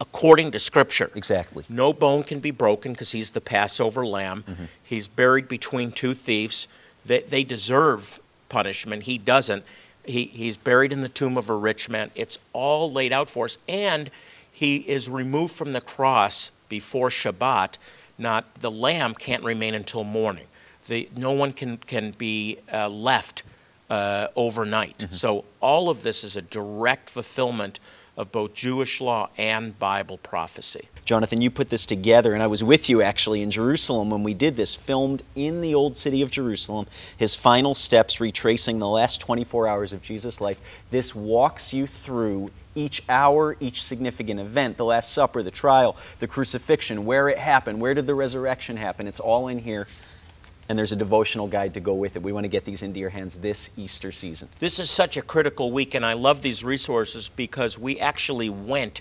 according 0.00 0.50
to 0.52 0.58
Scripture. 0.58 1.10
Exactly. 1.14 1.64
No 1.68 1.92
bone 1.92 2.22
can 2.22 2.40
be 2.40 2.50
broken 2.50 2.92
because 2.92 3.12
he's 3.12 3.32
the 3.32 3.40
Passover 3.40 4.06
lamb. 4.06 4.44
Mm-hmm. 4.46 4.64
He's 4.82 5.08
buried 5.08 5.48
between 5.48 5.92
two 5.92 6.14
thieves. 6.14 6.68
They, 7.04 7.20
they 7.20 7.44
deserve 7.44 8.20
punishment. 8.48 9.04
He 9.04 9.18
doesn't. 9.18 9.64
He, 10.04 10.24
he's 10.24 10.56
buried 10.56 10.92
in 10.92 11.00
the 11.00 11.08
tomb 11.08 11.36
of 11.36 11.50
a 11.50 11.54
rich 11.54 11.88
man. 11.88 12.10
It's 12.14 12.38
all 12.52 12.90
laid 12.90 13.12
out 13.12 13.28
for 13.28 13.44
us. 13.44 13.58
And 13.68 14.10
he 14.50 14.76
is 14.78 15.08
removed 15.08 15.54
from 15.54 15.72
the 15.72 15.80
cross 15.80 16.50
before 16.68 17.08
Shabbat. 17.08 17.76
Not 18.16 18.54
the 18.56 18.70
lamb 18.70 19.14
can't 19.14 19.44
remain 19.44 19.74
until 19.74 20.04
morning. 20.04 20.46
The, 20.86 21.08
no 21.14 21.32
one 21.32 21.52
can, 21.52 21.76
can 21.76 22.12
be 22.12 22.58
uh, 22.72 22.88
left 22.88 23.42
uh, 23.90 24.28
overnight. 24.34 25.06
So 25.10 25.44
all 25.60 25.88
of 25.88 26.02
this 26.02 26.24
is 26.24 26.36
a 26.36 26.42
direct 26.42 27.10
fulfillment 27.10 27.80
of 28.18 28.32
both 28.32 28.52
Jewish 28.52 29.00
law 29.00 29.30
and 29.38 29.78
Bible 29.78 30.18
prophecy. 30.18 30.88
Jonathan, 31.04 31.40
you 31.40 31.50
put 31.50 31.70
this 31.70 31.86
together, 31.86 32.34
and 32.34 32.42
I 32.42 32.48
was 32.48 32.62
with 32.62 32.90
you 32.90 33.00
actually 33.00 33.40
in 33.40 33.50
Jerusalem 33.50 34.10
when 34.10 34.24
we 34.24 34.34
did 34.34 34.56
this, 34.56 34.74
filmed 34.74 35.22
in 35.36 35.62
the 35.62 35.74
old 35.74 35.96
city 35.96 36.20
of 36.20 36.30
Jerusalem, 36.30 36.86
his 37.16 37.34
final 37.34 37.74
steps 37.74 38.20
retracing 38.20 38.80
the 38.80 38.88
last 38.88 39.20
24 39.20 39.68
hours 39.68 39.92
of 39.92 40.02
Jesus' 40.02 40.40
life. 40.40 40.60
This 40.90 41.14
walks 41.14 41.72
you 41.72 41.86
through 41.86 42.50
each 42.74 43.02
hour, 43.08 43.56
each 43.60 43.82
significant 43.82 44.40
event, 44.40 44.76
the 44.76 44.84
Last 44.84 45.12
Supper, 45.12 45.42
the 45.42 45.50
trial, 45.50 45.96
the 46.18 46.26
crucifixion, 46.26 47.06
where 47.06 47.28
it 47.28 47.38
happened, 47.38 47.80
where 47.80 47.94
did 47.94 48.06
the 48.06 48.14
resurrection 48.14 48.76
happen. 48.76 49.06
It's 49.06 49.20
all 49.20 49.48
in 49.48 49.58
here. 49.58 49.86
And 50.68 50.78
there's 50.78 50.92
a 50.92 50.96
devotional 50.96 51.46
guide 51.46 51.74
to 51.74 51.80
go 51.80 51.94
with 51.94 52.16
it. 52.16 52.22
We 52.22 52.32
want 52.32 52.44
to 52.44 52.48
get 52.48 52.64
these 52.64 52.82
into 52.82 53.00
your 53.00 53.08
hands 53.10 53.36
this 53.36 53.70
Easter 53.76 54.12
season. 54.12 54.48
This 54.58 54.78
is 54.78 54.90
such 54.90 55.16
a 55.16 55.22
critical 55.22 55.72
week, 55.72 55.94
and 55.94 56.04
I 56.04 56.12
love 56.12 56.42
these 56.42 56.62
resources 56.62 57.30
because 57.30 57.78
we 57.78 57.98
actually 57.98 58.50
went 58.50 59.00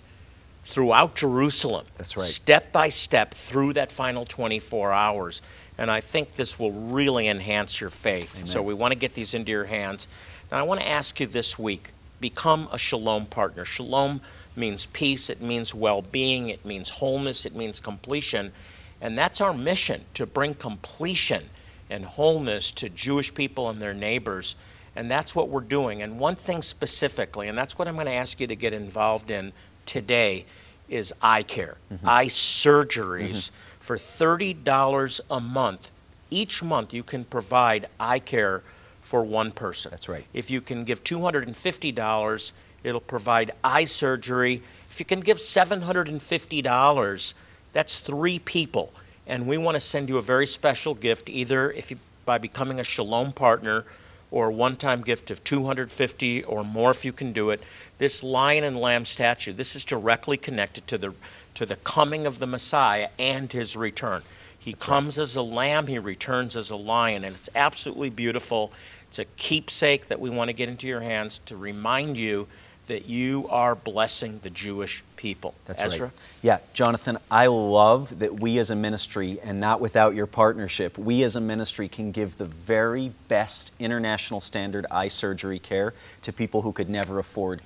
throughout 0.63 1.15
Jerusalem. 1.15 1.85
That's 1.97 2.15
right. 2.15 2.25
Step 2.25 2.71
by 2.71 2.89
step 2.89 3.33
through 3.33 3.73
that 3.73 3.91
final 3.91 4.25
24 4.25 4.93
hours. 4.93 5.41
And 5.77 5.91
I 5.91 6.01
think 6.01 6.33
this 6.33 6.57
will 6.57 6.71
really 6.71 7.27
enhance 7.27 7.79
your 7.79 7.89
faith. 7.89 8.45
So 8.45 8.61
we 8.61 8.73
want 8.73 8.93
to 8.93 8.99
get 8.99 9.13
these 9.13 9.33
into 9.33 9.51
your 9.51 9.65
hands. 9.65 10.07
Now, 10.51 10.59
I 10.59 10.63
want 10.63 10.81
to 10.81 10.87
ask 10.87 11.19
you 11.19 11.27
this 11.27 11.59
week 11.59 11.91
become 12.19 12.67
a 12.71 12.77
shalom 12.77 13.27
partner. 13.27 13.63
Shalom 13.63 14.21
means 14.55 14.87
peace, 14.87 15.29
it 15.29 15.39
means 15.39 15.75
well 15.75 16.01
being, 16.01 16.49
it 16.49 16.65
means 16.65 16.89
wholeness, 16.89 17.45
it 17.45 17.55
means 17.55 17.79
completion. 17.79 18.51
And 18.99 19.17
that's 19.17 19.39
our 19.39 19.53
mission 19.53 20.03
to 20.15 20.25
bring 20.25 20.55
completion 20.55 21.49
and 21.89 22.05
wholeness 22.05 22.71
to 22.71 22.89
Jewish 22.89 23.33
people 23.33 23.69
and 23.69 23.81
their 23.81 23.93
neighbors. 23.93 24.55
And 24.95 25.11
that's 25.11 25.35
what 25.35 25.49
we're 25.49 25.61
doing. 25.61 26.01
And 26.01 26.19
one 26.19 26.35
thing 26.35 26.61
specifically, 26.61 27.47
and 27.47 27.57
that's 27.57 27.77
what 27.77 27.87
I'm 27.87 27.95
going 27.95 28.07
to 28.07 28.13
ask 28.13 28.39
you 28.39 28.47
to 28.47 28.55
get 28.55 28.73
involved 28.73 29.29
in 29.29 29.53
today, 29.85 30.45
is 30.89 31.13
eye 31.21 31.43
care, 31.43 31.77
mm-hmm. 31.93 32.07
eye 32.07 32.25
surgeries. 32.27 33.51
Mm-hmm. 33.51 33.55
For 33.79 33.95
$30 33.95 35.21
a 35.29 35.39
month, 35.39 35.91
each 36.29 36.61
month 36.61 36.93
you 36.93 37.03
can 37.03 37.23
provide 37.23 37.87
eye 37.99 38.19
care 38.19 38.63
for 39.01 39.23
one 39.23 39.51
person. 39.51 39.91
That's 39.91 40.09
right. 40.09 40.25
If 40.33 40.51
you 40.51 40.59
can 40.59 40.83
give 40.83 41.03
$250, 41.03 42.51
it'll 42.83 42.99
provide 42.99 43.51
eye 43.63 43.85
surgery. 43.85 44.61
If 44.89 44.99
you 44.99 45.05
can 45.05 45.21
give 45.21 45.37
$750, 45.37 47.33
that's 47.71 47.99
three 47.99 48.39
people. 48.39 48.91
And 49.27 49.45
we 49.45 49.57
want 49.57 49.75
to 49.75 49.79
send 49.79 50.09
you 50.09 50.17
a 50.17 50.21
very 50.21 50.47
special 50.47 50.95
gift, 50.95 51.29
either 51.29 51.71
if 51.71 51.91
you, 51.91 51.99
by 52.25 52.37
becoming 52.37 52.79
a 52.79 52.83
Shalom 52.83 53.33
partner 53.33 53.85
or 54.31 54.49
a 54.49 54.53
one-time 54.53 55.01
gift 55.01 55.31
of 55.31 55.43
250 55.43 56.43
or 56.43 56.63
more 56.63 56.91
if 56.91 57.05
you 57.05 57.13
can 57.13 57.33
do 57.33 57.49
it. 57.49 57.61
This 57.97 58.23
lion 58.23 58.63
and 58.63 58.77
lamb 58.77 59.05
statue, 59.05 59.53
this 59.53 59.75
is 59.75 59.85
directly 59.85 60.37
connected 60.37 60.87
to 60.87 60.97
the 60.97 61.13
to 61.57 61.65
the 61.65 61.75
coming 61.77 62.27
of 62.27 62.37
the 62.37 62.45
Messiah 62.45 63.09
and 63.17 63.51
his 63.51 63.75
return. 63.75 64.21
He 64.59 64.73
comes 64.73 65.17
as 65.17 65.35
a 65.35 65.41
lamb, 65.41 65.87
he 65.87 65.97
returns 65.97 66.55
as 66.55 66.69
a 66.69 66.75
lion, 66.75 67.23
and 67.23 67.35
it's 67.35 67.49
absolutely 67.55 68.11
beautiful. 68.11 68.71
It's 69.07 69.17
a 69.17 69.25
keepsake 69.37 70.05
that 70.07 70.19
we 70.19 70.29
want 70.29 70.49
to 70.49 70.53
get 70.53 70.69
into 70.69 70.85
your 70.85 71.01
hands 71.01 71.39
to 71.47 71.57
remind 71.57 72.15
you 72.15 72.47
that 72.87 73.07
you 73.07 73.47
are 73.49 73.75
blessing 73.75 74.39
the 74.43 74.49
Jewish 74.49 75.03
people. 75.15 75.53
That's 75.65 75.81
Ezra? 75.83 76.07
right. 76.07 76.15
Yeah, 76.41 76.59
Jonathan, 76.73 77.17
I 77.29 77.47
love 77.47 78.19
that 78.19 78.39
we 78.39 78.57
as 78.57 78.71
a 78.71 78.75
ministry, 78.75 79.39
and 79.43 79.59
not 79.59 79.79
without 79.81 80.15
your 80.15 80.27
partnership, 80.27 80.97
we 80.97 81.23
as 81.23 81.35
a 81.35 81.41
ministry 81.41 81.87
can 81.87 82.11
give 82.11 82.37
the 82.37 82.45
very 82.45 83.11
best 83.27 83.73
international 83.79 84.39
standard 84.39 84.85
eye 84.89 85.09
surgery 85.09 85.59
care 85.59 85.93
to 86.23 86.33
people 86.33 86.61
who 86.61 86.71
could 86.71 86.89
never 86.89 87.19
afford 87.19 87.61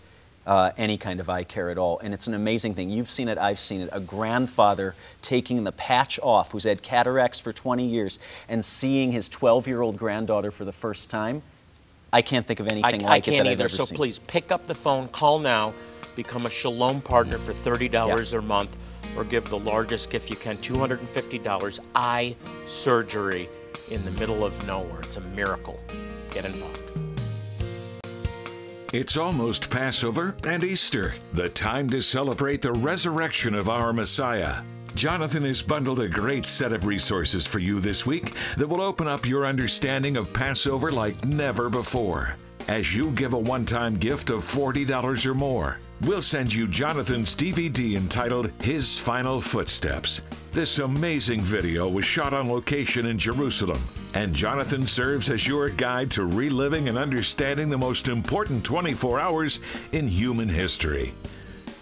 uh, 0.45 0.71
any 0.77 0.97
kind 0.97 1.19
of 1.19 1.29
eye 1.29 1.43
care 1.43 1.69
at 1.69 1.77
all. 1.77 1.99
And 1.99 2.13
it's 2.13 2.27
an 2.27 2.33
amazing 2.33 2.73
thing. 2.73 2.89
You've 2.89 3.09
seen 3.09 3.27
it, 3.27 3.37
I've 3.37 3.59
seen 3.59 3.81
it. 3.81 3.89
A 3.91 3.99
grandfather 3.99 4.95
taking 5.21 5.63
the 5.63 5.71
patch 5.71 6.19
off 6.21 6.51
who's 6.51 6.63
had 6.63 6.81
cataracts 6.81 7.39
for 7.39 7.51
20 7.51 7.85
years 7.85 8.19
and 8.49 8.63
seeing 8.65 9.11
his 9.11 9.29
12 9.29 9.67
year 9.67 9.81
old 9.81 9.97
granddaughter 9.97 10.51
for 10.51 10.65
the 10.65 10.71
first 10.71 11.09
time. 11.09 11.41
I 12.13 12.21
can't 12.21 12.45
think 12.45 12.59
of 12.59 12.67
anything 12.67 13.05
I 13.05 13.07
like 13.07 13.23
can't 13.23 13.35
it 13.35 13.37
that 13.43 13.47
I've 13.47 13.51
either. 13.53 13.63
ever 13.65 13.69
So 13.69 13.85
seen. 13.85 13.95
please 13.95 14.19
pick 14.19 14.51
up 14.51 14.67
the 14.67 14.75
phone, 14.75 15.07
call 15.09 15.39
now, 15.39 15.73
become 16.15 16.45
a 16.45 16.49
Shalom 16.49 17.01
partner 17.01 17.37
for 17.37 17.53
$30 17.53 18.37
a 18.37 18.41
month, 18.41 18.75
or 19.15 19.23
give 19.23 19.49
the 19.49 19.59
largest 19.59 20.09
gift 20.09 20.29
you 20.29 20.35
can 20.35 20.57
$250 20.57 21.79
eye 21.95 22.35
surgery 22.65 23.49
in 23.89 24.03
the 24.03 24.11
middle 24.11 24.43
of 24.43 24.65
nowhere. 24.67 24.99
It's 25.01 25.17
a 25.17 25.21
miracle. 25.21 25.79
Get 26.31 26.45
involved. 26.45 26.77
It's 28.93 29.15
almost 29.15 29.69
Passover 29.69 30.35
and 30.43 30.65
Easter, 30.65 31.13
the 31.31 31.47
time 31.47 31.89
to 31.91 32.01
celebrate 32.01 32.61
the 32.61 32.73
resurrection 32.73 33.55
of 33.55 33.69
our 33.69 33.93
Messiah. 33.93 34.63
Jonathan 34.95 35.45
has 35.45 35.61
bundled 35.61 36.01
a 36.01 36.09
great 36.09 36.45
set 36.45 36.73
of 36.73 36.85
resources 36.85 37.47
for 37.47 37.59
you 37.59 37.79
this 37.79 38.05
week 38.05 38.33
that 38.57 38.67
will 38.67 38.81
open 38.81 39.07
up 39.07 39.25
your 39.25 39.45
understanding 39.45 40.17
of 40.17 40.31
Passover 40.33 40.91
like 40.91 41.23
never 41.25 41.69
before. 41.69 42.35
As 42.67 42.95
you 42.95 43.11
give 43.11 43.33
a 43.33 43.39
one 43.39 43.65
time 43.65 43.95
gift 43.95 44.29
of 44.29 44.43
$40 44.43 45.25
or 45.25 45.33
more, 45.33 45.79
we'll 46.01 46.21
send 46.21 46.53
you 46.53 46.67
Jonathan's 46.67 47.35
DVD 47.35 47.95
entitled 47.95 48.51
His 48.61 48.97
Final 48.97 49.41
Footsteps. 49.41 50.21
This 50.51 50.79
amazing 50.79 51.41
video 51.41 51.87
was 51.87 52.05
shot 52.05 52.33
on 52.33 52.49
location 52.49 53.05
in 53.05 53.17
Jerusalem, 53.17 53.81
and 54.13 54.35
Jonathan 54.35 54.85
serves 54.85 55.29
as 55.29 55.47
your 55.47 55.69
guide 55.69 56.11
to 56.11 56.25
reliving 56.25 56.89
and 56.89 56.97
understanding 56.97 57.69
the 57.69 57.77
most 57.77 58.09
important 58.09 58.63
24 58.63 59.19
hours 59.19 59.61
in 59.93 60.07
human 60.07 60.49
history. 60.49 61.13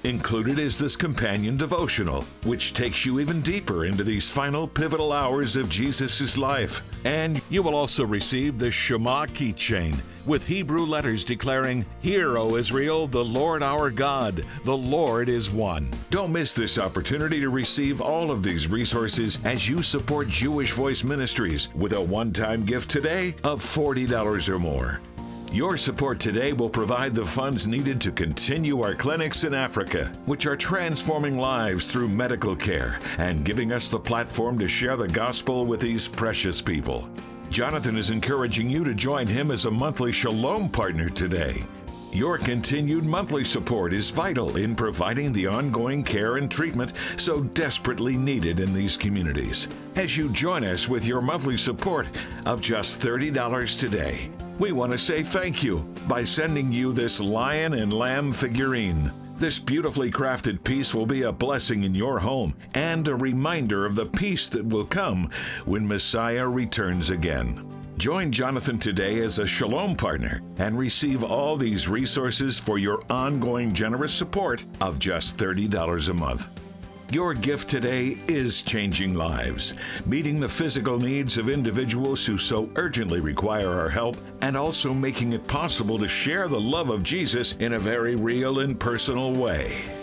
Included 0.06 0.60
is 0.60 0.80
this 0.80 0.96
companion 0.96 1.58
devotional, 1.58 2.24
which 2.46 2.74
takes 2.74 3.06
you 3.06 3.20
even 3.20 3.42
deeper 3.42 3.84
into 3.84 4.02
these 4.02 4.30
final 4.30 4.66
pivotal 4.66 5.12
hours 5.12 5.58
of 5.58 5.70
Jesus' 5.70 6.38
life. 6.38 6.82
And 7.04 7.42
you 7.50 7.62
will 7.62 7.76
also 7.76 8.06
receive 8.06 8.58
the 8.58 8.72
Shema 8.72 9.26
keychain 9.26 10.00
with 10.26 10.46
Hebrew 10.46 10.86
letters 10.86 11.26
declaring, 11.26 11.86
Hear, 12.02 12.38
O 12.38 12.56
Israel, 12.56 13.08
the 13.08 13.26
Lord 13.26 13.62
our 13.62 13.90
God, 13.90 14.46
the 14.64 14.78
Lord 14.78 15.28
is 15.28 15.50
one. 15.50 15.90
Don't 16.12 16.32
miss 16.32 16.54
this 16.54 16.78
opportunity 16.78 17.42
to 17.42 17.50
receive 17.50 18.00
all 18.00 18.32
of 18.32 18.44
these 18.44 18.70
resources 18.70 19.44
as 19.44 19.68
you 19.68 19.82
support 19.82 20.30
Jewish 20.30 20.72
Voice 20.72 21.04
Ministries 21.04 21.68
with 21.76 21.94
a 21.94 22.02
one 22.02 22.32
time 22.32 22.64
gift 22.64 22.90
today 22.90 23.36
of 23.44 23.62
$40 23.62 24.48
or 24.48 24.60
more. 24.60 25.02
Your 25.52 25.78
support 25.78 26.20
today 26.20 26.54
will 26.54 26.70
provide 26.70 27.16
the 27.16 27.26
funds 27.26 27.66
needed 27.66 28.00
to 28.02 28.12
continue 28.12 28.84
our 28.84 28.94
clinics 28.94 29.46
in 29.46 29.56
Africa, 29.56 30.14
which 30.28 30.46
are 30.46 30.56
transforming 30.56 31.40
lives 31.40 31.92
through 31.92 32.10
medical 32.10 32.56
care 32.56 33.00
and 33.18 33.44
giving 33.44 33.72
us 33.72 33.90
the 33.90 34.00
platform 34.00 34.60
to 34.60 34.68
share 34.68 34.96
the 34.96 35.08
gospel 35.08 35.66
with 35.66 35.80
these 35.80 36.08
precious 36.08 36.62
people. 36.62 37.10
Jonathan 37.50 37.98
is 37.98 38.12
encouraging 38.12 38.70
you 38.70 38.84
to 38.84 38.94
join 38.94 39.26
him 39.26 39.50
as 39.50 39.66
a 39.66 39.72
monthly 39.72 40.12
Shalom 40.12 40.70
partner 40.70 41.10
today. 41.10 41.64
Your 42.12 42.40
continued 42.40 43.06
monthly 43.06 43.46
support 43.46 43.94
is 43.94 44.10
vital 44.10 44.58
in 44.58 44.76
providing 44.76 45.32
the 45.32 45.46
ongoing 45.46 46.04
care 46.04 46.38
and 46.38 46.50
treatment 46.50 46.94
so 47.18 47.42
desperately 47.42 48.18
needed 48.18 48.60
in 48.60 48.74
these 48.74 48.98
communities. 48.98 49.68
As 49.96 50.18
you 50.18 50.30
join 50.30 50.64
us 50.64 50.90
with 50.90 51.06
your 51.06 51.22
monthly 51.22 51.56
support 51.56 52.10
of 52.48 52.62
just 52.62 53.00
$30 53.00 53.80
today, 53.80 54.32
we 54.58 54.72
want 54.72 54.92
to 54.92 54.98
say 54.98 55.22
thank 55.22 55.64
you 55.64 55.88
by 56.08 56.24
sending 56.24 56.72
you 56.72 56.92
this 56.94 57.20
lion 57.20 57.76
and 57.76 57.94
lamb 57.94 58.34
figurine. 58.34 59.12
This 59.38 59.60
beautifully 59.60 60.10
crafted 60.10 60.64
piece 60.64 60.96
will 60.96 61.06
be 61.06 61.22
a 61.22 61.32
blessing 61.32 61.84
in 61.84 61.94
your 61.94 62.20
home 62.20 62.56
and 62.74 63.08
a 63.08 63.16
reminder 63.16 63.86
of 63.86 63.96
the 63.96 64.08
peace 64.08 64.50
that 64.50 64.66
will 64.66 64.86
come 64.86 65.30
when 65.64 65.88
Messiah 65.88 66.48
returns 66.48 67.12
again. 67.12 67.79
Join 68.00 68.32
Jonathan 68.32 68.80
today 68.80 69.20
as 69.24 69.40
a 69.40 69.46
Shalom 69.46 69.94
partner 69.94 70.42
and 70.58 70.80
receive 70.80 71.22
all 71.22 71.58
these 71.58 71.90
resources 71.90 72.58
for 72.58 72.78
your 72.78 73.04
ongoing 73.10 73.74
generous 73.74 74.14
support 74.14 74.66
of 74.80 75.00
just 75.00 75.36
$30 75.36 76.08
a 76.08 76.14
month. 76.14 76.48
Your 77.12 77.34
gift 77.34 77.70
today 77.70 78.18
is 78.30 78.64
changing 78.64 79.16
lives, 79.16 79.74
meeting 80.06 80.40
the 80.40 80.48
physical 80.48 80.98
needs 80.98 81.38
of 81.38 81.50
individuals 81.50 82.26
who 82.26 82.38
so 82.38 82.70
urgently 82.78 83.20
require 83.20 83.78
our 83.78 83.90
help, 83.90 84.16
and 84.40 84.56
also 84.56 84.94
making 84.94 85.34
it 85.34 85.46
possible 85.50 86.00
to 86.00 86.08
share 86.08 86.48
the 86.48 86.58
love 86.58 86.92
of 86.92 87.04
Jesus 87.04 87.56
in 87.60 87.74
a 87.74 87.80
very 87.80 88.16
real 88.16 88.62
and 88.62 88.80
personal 88.80 89.34
way. 89.34 89.99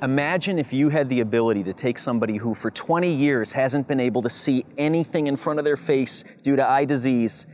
Imagine 0.00 0.60
if 0.60 0.72
you 0.72 0.90
had 0.90 1.08
the 1.08 1.18
ability 1.20 1.64
to 1.64 1.72
take 1.72 1.98
somebody 1.98 2.36
who 2.36 2.54
for 2.54 2.70
20 2.70 3.12
years 3.12 3.52
hasn't 3.52 3.88
been 3.88 3.98
able 3.98 4.22
to 4.22 4.30
see 4.30 4.64
anything 4.76 5.26
in 5.26 5.34
front 5.34 5.58
of 5.58 5.64
their 5.64 5.76
face 5.76 6.22
due 6.44 6.54
to 6.54 6.68
eye 6.68 6.84
disease 6.84 7.46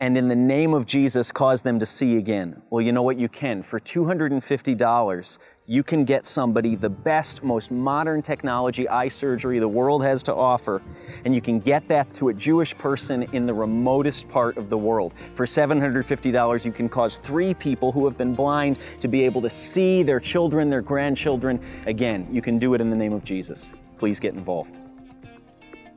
and 0.00 0.16
in 0.16 0.28
the 0.28 0.36
name 0.36 0.72
of 0.72 0.86
Jesus 0.86 1.30
cause 1.30 1.60
them 1.60 1.78
to 1.78 1.84
see 1.84 2.16
again. 2.16 2.62
Well, 2.70 2.80
you 2.80 2.90
know 2.90 3.02
what? 3.02 3.18
You 3.18 3.28
can. 3.28 3.62
For 3.62 3.78
$250, 3.78 5.38
you 5.66 5.82
can 5.82 6.04
get 6.04 6.24
somebody 6.24 6.74
the 6.74 6.88
best, 6.88 7.44
most 7.44 7.70
modern 7.70 8.22
technology 8.22 8.88
eye 8.88 9.08
surgery 9.08 9.58
the 9.58 9.68
world 9.68 10.02
has 10.02 10.22
to 10.22 10.34
offer, 10.34 10.80
and 11.26 11.34
you 11.34 11.42
can 11.42 11.60
get 11.60 11.86
that 11.88 12.12
to 12.14 12.30
a 12.30 12.34
Jewish 12.34 12.76
person 12.76 13.24
in 13.34 13.44
the 13.44 13.52
remotest 13.52 14.26
part 14.28 14.56
of 14.56 14.70
the 14.70 14.78
world. 14.78 15.12
For 15.34 15.44
$750, 15.44 16.64
you 16.64 16.72
can 16.72 16.88
cause 16.88 17.18
three 17.18 17.52
people 17.52 17.92
who 17.92 18.06
have 18.06 18.16
been 18.16 18.34
blind 18.34 18.78
to 19.00 19.08
be 19.08 19.22
able 19.24 19.42
to 19.42 19.50
see 19.50 20.02
their 20.02 20.18
children, 20.18 20.70
their 20.70 20.82
grandchildren. 20.82 21.60
Again, 21.86 22.26
you 22.32 22.40
can 22.40 22.58
do 22.58 22.72
it 22.72 22.80
in 22.80 22.88
the 22.88 22.96
name 22.96 23.12
of 23.12 23.22
Jesus. 23.22 23.74
Please 23.98 24.18
get 24.18 24.32
involved. 24.32 24.80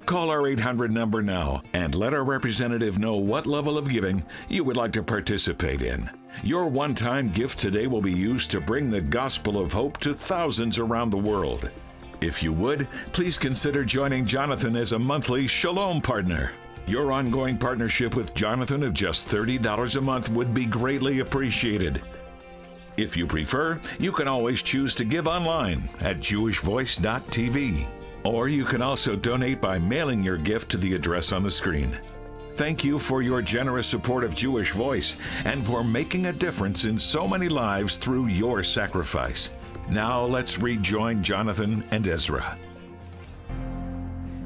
Call 0.06 0.30
our 0.30 0.48
800 0.48 0.92
number 0.92 1.22
now 1.22 1.63
and 1.74 1.96
let 1.96 2.13
our 2.13 2.24
representative 2.24 3.00
know 3.00 3.16
what 3.16 3.46
level 3.46 3.78
of 3.78 3.89
giving 3.89 4.24
you 4.50 4.63
would 4.66 4.76
like 4.76 4.92
to 4.94 5.04
participate 5.04 5.82
in. 5.82 6.10
Your 6.44 6.68
one 6.68 6.94
time 6.94 7.30
gift 7.30 7.58
today 7.60 7.88
will 7.88 8.02
be 8.02 8.12
used 8.12 8.52
to 8.52 8.60
bring 8.60 8.89
the 8.89 9.00
gospel 9.00 9.58
of 9.58 9.72
hope 9.72 9.98
to 10.00 10.13
thousands 10.13 10.78
around 10.78 11.10
the 11.10 11.18
world. 11.18 11.72
If 12.20 12.44
you 12.44 12.52
would, 12.54 12.88
please 13.13 13.38
consider 13.38 13.86
joining 13.86 14.26
Jonathan 14.26 14.76
as 14.76 14.92
a 14.92 15.00
monthly 15.00 15.48
Shalom 15.48 16.02
partner. 16.02 16.52
Your 16.86 17.13
ongoing 17.13 17.58
partnership 17.58 18.13
with 18.16 18.34
Jonathan 18.34 18.84
of 18.84 18.94
just 18.94 19.30
$30 19.30 19.96
a 19.96 20.02
month 20.02 20.30
would 20.30 20.54
be 20.54 20.66
greatly 20.66 21.20
appreciated. 21.20 22.02
If 22.98 23.16
you 23.16 23.26
prefer, 23.26 23.80
you 24.00 24.12
can 24.12 24.28
always 24.28 24.62
choose 24.62 24.94
to 24.96 25.06
give 25.06 25.28
online 25.28 25.89
at 26.02 26.20
jewishvoice.tv. 26.20 27.88
Or 28.24 28.48
you 28.48 28.66
can 28.66 28.82
also 28.82 29.16
donate 29.16 29.60
by 29.60 29.80
mailing 29.80 30.24
your 30.24 30.38
gift 30.38 30.70
to 30.72 30.78
the 30.78 30.94
address 30.96 31.32
on 31.32 31.44
the 31.44 31.52
screen. 31.52 31.98
Thank 32.54 32.84
you 32.84 33.00
for 33.00 33.22
your 33.22 33.42
generous 33.42 33.88
support 33.88 34.24
of 34.24 34.36
Jewish 34.36 34.72
Voice 34.72 35.18
and 35.44 35.66
for 35.66 35.84
making 35.84 36.28
a 36.28 36.34
difference 36.34 36.86
in 36.86 37.00
so 37.00 37.28
many 37.28 37.50
lives 37.50 37.98
through 37.98 38.28
your 38.28 38.62
sacrifice. 38.62 39.50
Now 39.90 40.24
let's 40.24 40.60
rejoin 40.60 41.24
Jonathan 41.24 41.84
and 41.92 42.08
Ezra. 42.08 42.58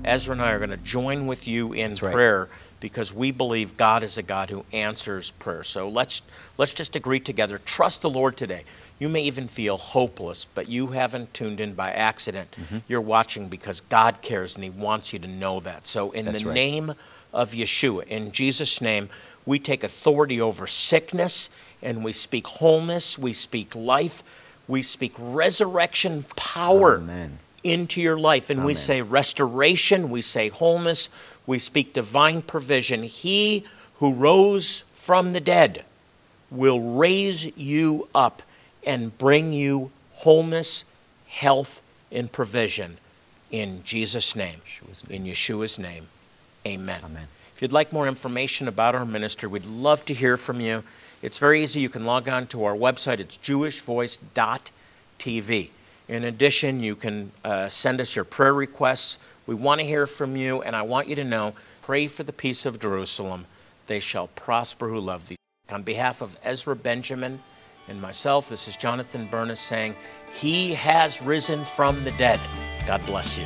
Ezra 0.07 0.33
and 0.33 0.41
I 0.41 0.51
are 0.51 0.57
going 0.57 0.69
to 0.69 0.77
join 0.77 1.27
with 1.27 1.47
you 1.47 1.73
in 1.73 1.93
right. 2.01 2.13
prayer 2.13 2.47
because 2.79 3.13
we 3.13 3.31
believe 3.31 3.77
God 3.77 4.03
is 4.03 4.17
a 4.17 4.23
God 4.23 4.49
who 4.49 4.63
answers 4.71 5.31
prayer. 5.31 5.63
So 5.63 5.89
let's 5.89 6.21
let's 6.57 6.73
just 6.73 6.95
agree 6.95 7.19
together. 7.19 7.59
Trust 7.59 8.01
the 8.01 8.09
Lord 8.09 8.37
today. 8.37 8.63
You 8.99 9.09
may 9.09 9.23
even 9.23 9.47
feel 9.47 9.77
hopeless, 9.77 10.45
but 10.45 10.69
you 10.69 10.87
haven't 10.87 11.33
tuned 11.33 11.59
in 11.59 11.73
by 11.73 11.91
accident. 11.91 12.55
Mm-hmm. 12.59 12.77
You're 12.87 13.01
watching 13.01 13.47
because 13.47 13.81
God 13.81 14.21
cares 14.21 14.55
and 14.55 14.63
He 14.63 14.69
wants 14.69 15.13
you 15.13 15.19
to 15.19 15.27
know 15.27 15.59
that. 15.59 15.85
So, 15.85 16.11
in 16.11 16.25
That's 16.25 16.41
the 16.41 16.47
right. 16.47 16.55
name 16.55 16.93
of 17.33 17.51
Yeshua, 17.51 18.05
in 18.07 18.31
Jesus' 18.31 18.81
name, 18.81 19.09
we 19.45 19.59
take 19.59 19.83
authority 19.83 20.41
over 20.41 20.65
sickness 20.65 21.49
and 21.81 22.03
we 22.03 22.11
speak 22.11 22.47
wholeness, 22.47 23.19
we 23.19 23.33
speak 23.33 23.75
life, 23.75 24.23
we 24.67 24.81
speak 24.81 25.13
resurrection 25.17 26.25
power 26.35 26.97
Amen. 26.97 27.37
Into 27.63 28.01
your 28.01 28.17
life. 28.17 28.49
And 28.49 28.63
we 28.63 28.73
say 28.73 29.01
restoration, 29.01 30.09
we 30.09 30.21
say 30.21 30.49
wholeness, 30.49 31.09
we 31.45 31.59
speak 31.59 31.93
divine 31.93 32.41
provision. 32.41 33.03
He 33.03 33.65
who 33.95 34.13
rose 34.13 34.83
from 34.93 35.33
the 35.33 35.39
dead 35.39 35.83
will 36.51 36.95
raise 36.95 37.57
you 37.57 38.07
up 38.13 38.41
and 38.85 39.17
bring 39.17 39.51
you 39.51 39.91
wholeness, 40.13 40.85
health, 41.27 41.81
and 42.11 42.31
provision 42.31 42.97
in 43.51 43.83
Jesus' 43.83 44.35
name. 44.35 44.61
Yeshua's 44.65 45.01
In 45.09 45.25
Yeshua's 45.25 45.79
name. 45.79 46.07
Amen. 46.65 47.01
Amen. 47.03 47.27
If 47.55 47.61
you'd 47.61 47.73
like 47.73 47.93
more 47.93 48.07
information 48.07 48.67
about 48.67 48.93
our 48.93 49.05
ministry, 49.05 49.49
we'd 49.49 49.65
love 49.65 50.05
to 50.05 50.13
hear 50.13 50.37
from 50.37 50.61
you. 50.61 50.83
It's 51.21 51.39
very 51.39 51.63
easy. 51.63 51.79
You 51.79 51.89
can 51.89 52.03
log 52.03 52.29
on 52.29 52.45
to 52.47 52.65
our 52.65 52.75
website. 52.75 53.19
It's 53.19 53.37
jewishvoice.tv. 53.37 55.69
In 56.07 56.23
addition, 56.23 56.79
you 56.79 56.95
can 56.95 57.31
uh, 57.43 57.67
send 57.67 57.99
us 57.99 58.15
your 58.15 58.25
prayer 58.25 58.53
requests. 58.53 59.19
We 59.45 59.55
want 59.55 59.81
to 59.81 59.85
hear 59.85 60.07
from 60.07 60.35
you, 60.35 60.61
and 60.61 60.75
I 60.75 60.83
want 60.83 61.07
you 61.07 61.15
to 61.15 61.23
know 61.23 61.53
pray 61.81 62.07
for 62.07 62.23
the 62.23 62.33
peace 62.33 62.65
of 62.65 62.79
Jerusalem. 62.79 63.45
They 63.87 63.99
shall 63.99 64.27
prosper 64.27 64.87
who 64.87 64.99
love 64.99 65.27
thee. 65.27 65.37
On 65.71 65.83
behalf 65.83 66.21
of 66.21 66.37
Ezra 66.43 66.75
Benjamin 66.75 67.41
and 67.89 68.01
myself, 68.01 68.49
this 68.49 68.67
is 68.67 68.77
Jonathan 68.77 69.27
Bernis 69.27 69.59
saying, 69.59 69.95
He 70.33 70.73
has 70.75 71.21
risen 71.21 71.65
from 71.65 72.03
the 72.03 72.11
dead. 72.11 72.39
God 72.85 73.05
bless 73.05 73.37
you. 73.37 73.45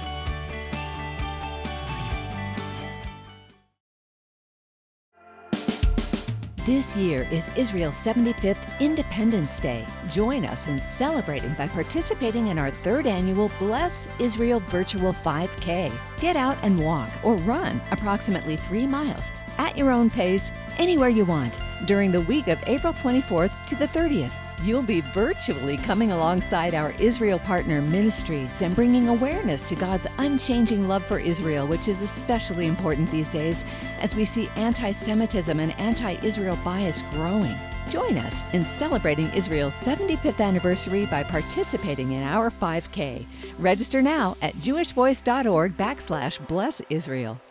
This 6.71 6.95
year 6.95 7.27
is 7.31 7.51
Israel's 7.57 7.97
75th 7.97 8.79
Independence 8.79 9.59
Day. 9.59 9.85
Join 10.07 10.45
us 10.45 10.67
in 10.67 10.79
celebrating 10.79 11.51
by 11.55 11.67
participating 11.67 12.47
in 12.47 12.57
our 12.57 12.71
third 12.71 13.05
annual 13.05 13.51
Bless 13.59 14.07
Israel 14.19 14.61
Virtual 14.67 15.11
5K. 15.11 15.91
Get 16.21 16.37
out 16.37 16.57
and 16.61 16.81
walk 16.81 17.09
or 17.23 17.35
run 17.35 17.81
approximately 17.91 18.55
three 18.55 18.87
miles 18.87 19.33
at 19.57 19.77
your 19.77 19.91
own 19.91 20.09
pace, 20.09 20.49
anywhere 20.77 21.09
you 21.09 21.25
want, 21.25 21.59
during 21.87 22.09
the 22.09 22.21
week 22.21 22.47
of 22.47 22.57
April 22.65 22.93
24th 22.93 23.65
to 23.65 23.75
the 23.75 23.89
30th. 23.89 24.40
You'll 24.63 24.83
be 24.83 25.01
virtually 25.01 25.77
coming 25.77 26.11
alongside 26.11 26.75
our 26.75 26.91
Israel 26.99 27.39
partner 27.39 27.81
ministries 27.81 28.61
and 28.61 28.75
bringing 28.75 29.07
awareness 29.07 29.63
to 29.63 29.75
God's 29.75 30.05
unchanging 30.19 30.87
love 30.87 31.03
for 31.03 31.17
Israel, 31.17 31.65
which 31.65 31.87
is 31.87 32.03
especially 32.03 32.67
important 32.67 33.09
these 33.09 33.27
days 33.27 33.65
as 34.01 34.15
we 34.15 34.23
see 34.23 34.49
anti 34.57 34.91
Semitism 34.91 35.59
and 35.59 35.71
anti 35.79 36.13
Israel 36.23 36.59
bias 36.63 37.01
growing. 37.11 37.55
Join 37.89 38.19
us 38.19 38.43
in 38.53 38.63
celebrating 38.63 39.33
Israel's 39.33 39.73
75th 39.73 40.39
anniversary 40.39 41.07
by 41.07 41.23
participating 41.23 42.11
in 42.11 42.21
our 42.21 42.51
5K. 42.51 43.25
Register 43.57 43.99
now 44.01 44.37
at 44.43 44.55
jewishvoice.org 44.57 45.75
backslash 45.75 46.47
bless 46.47 46.81
Israel. 46.91 47.41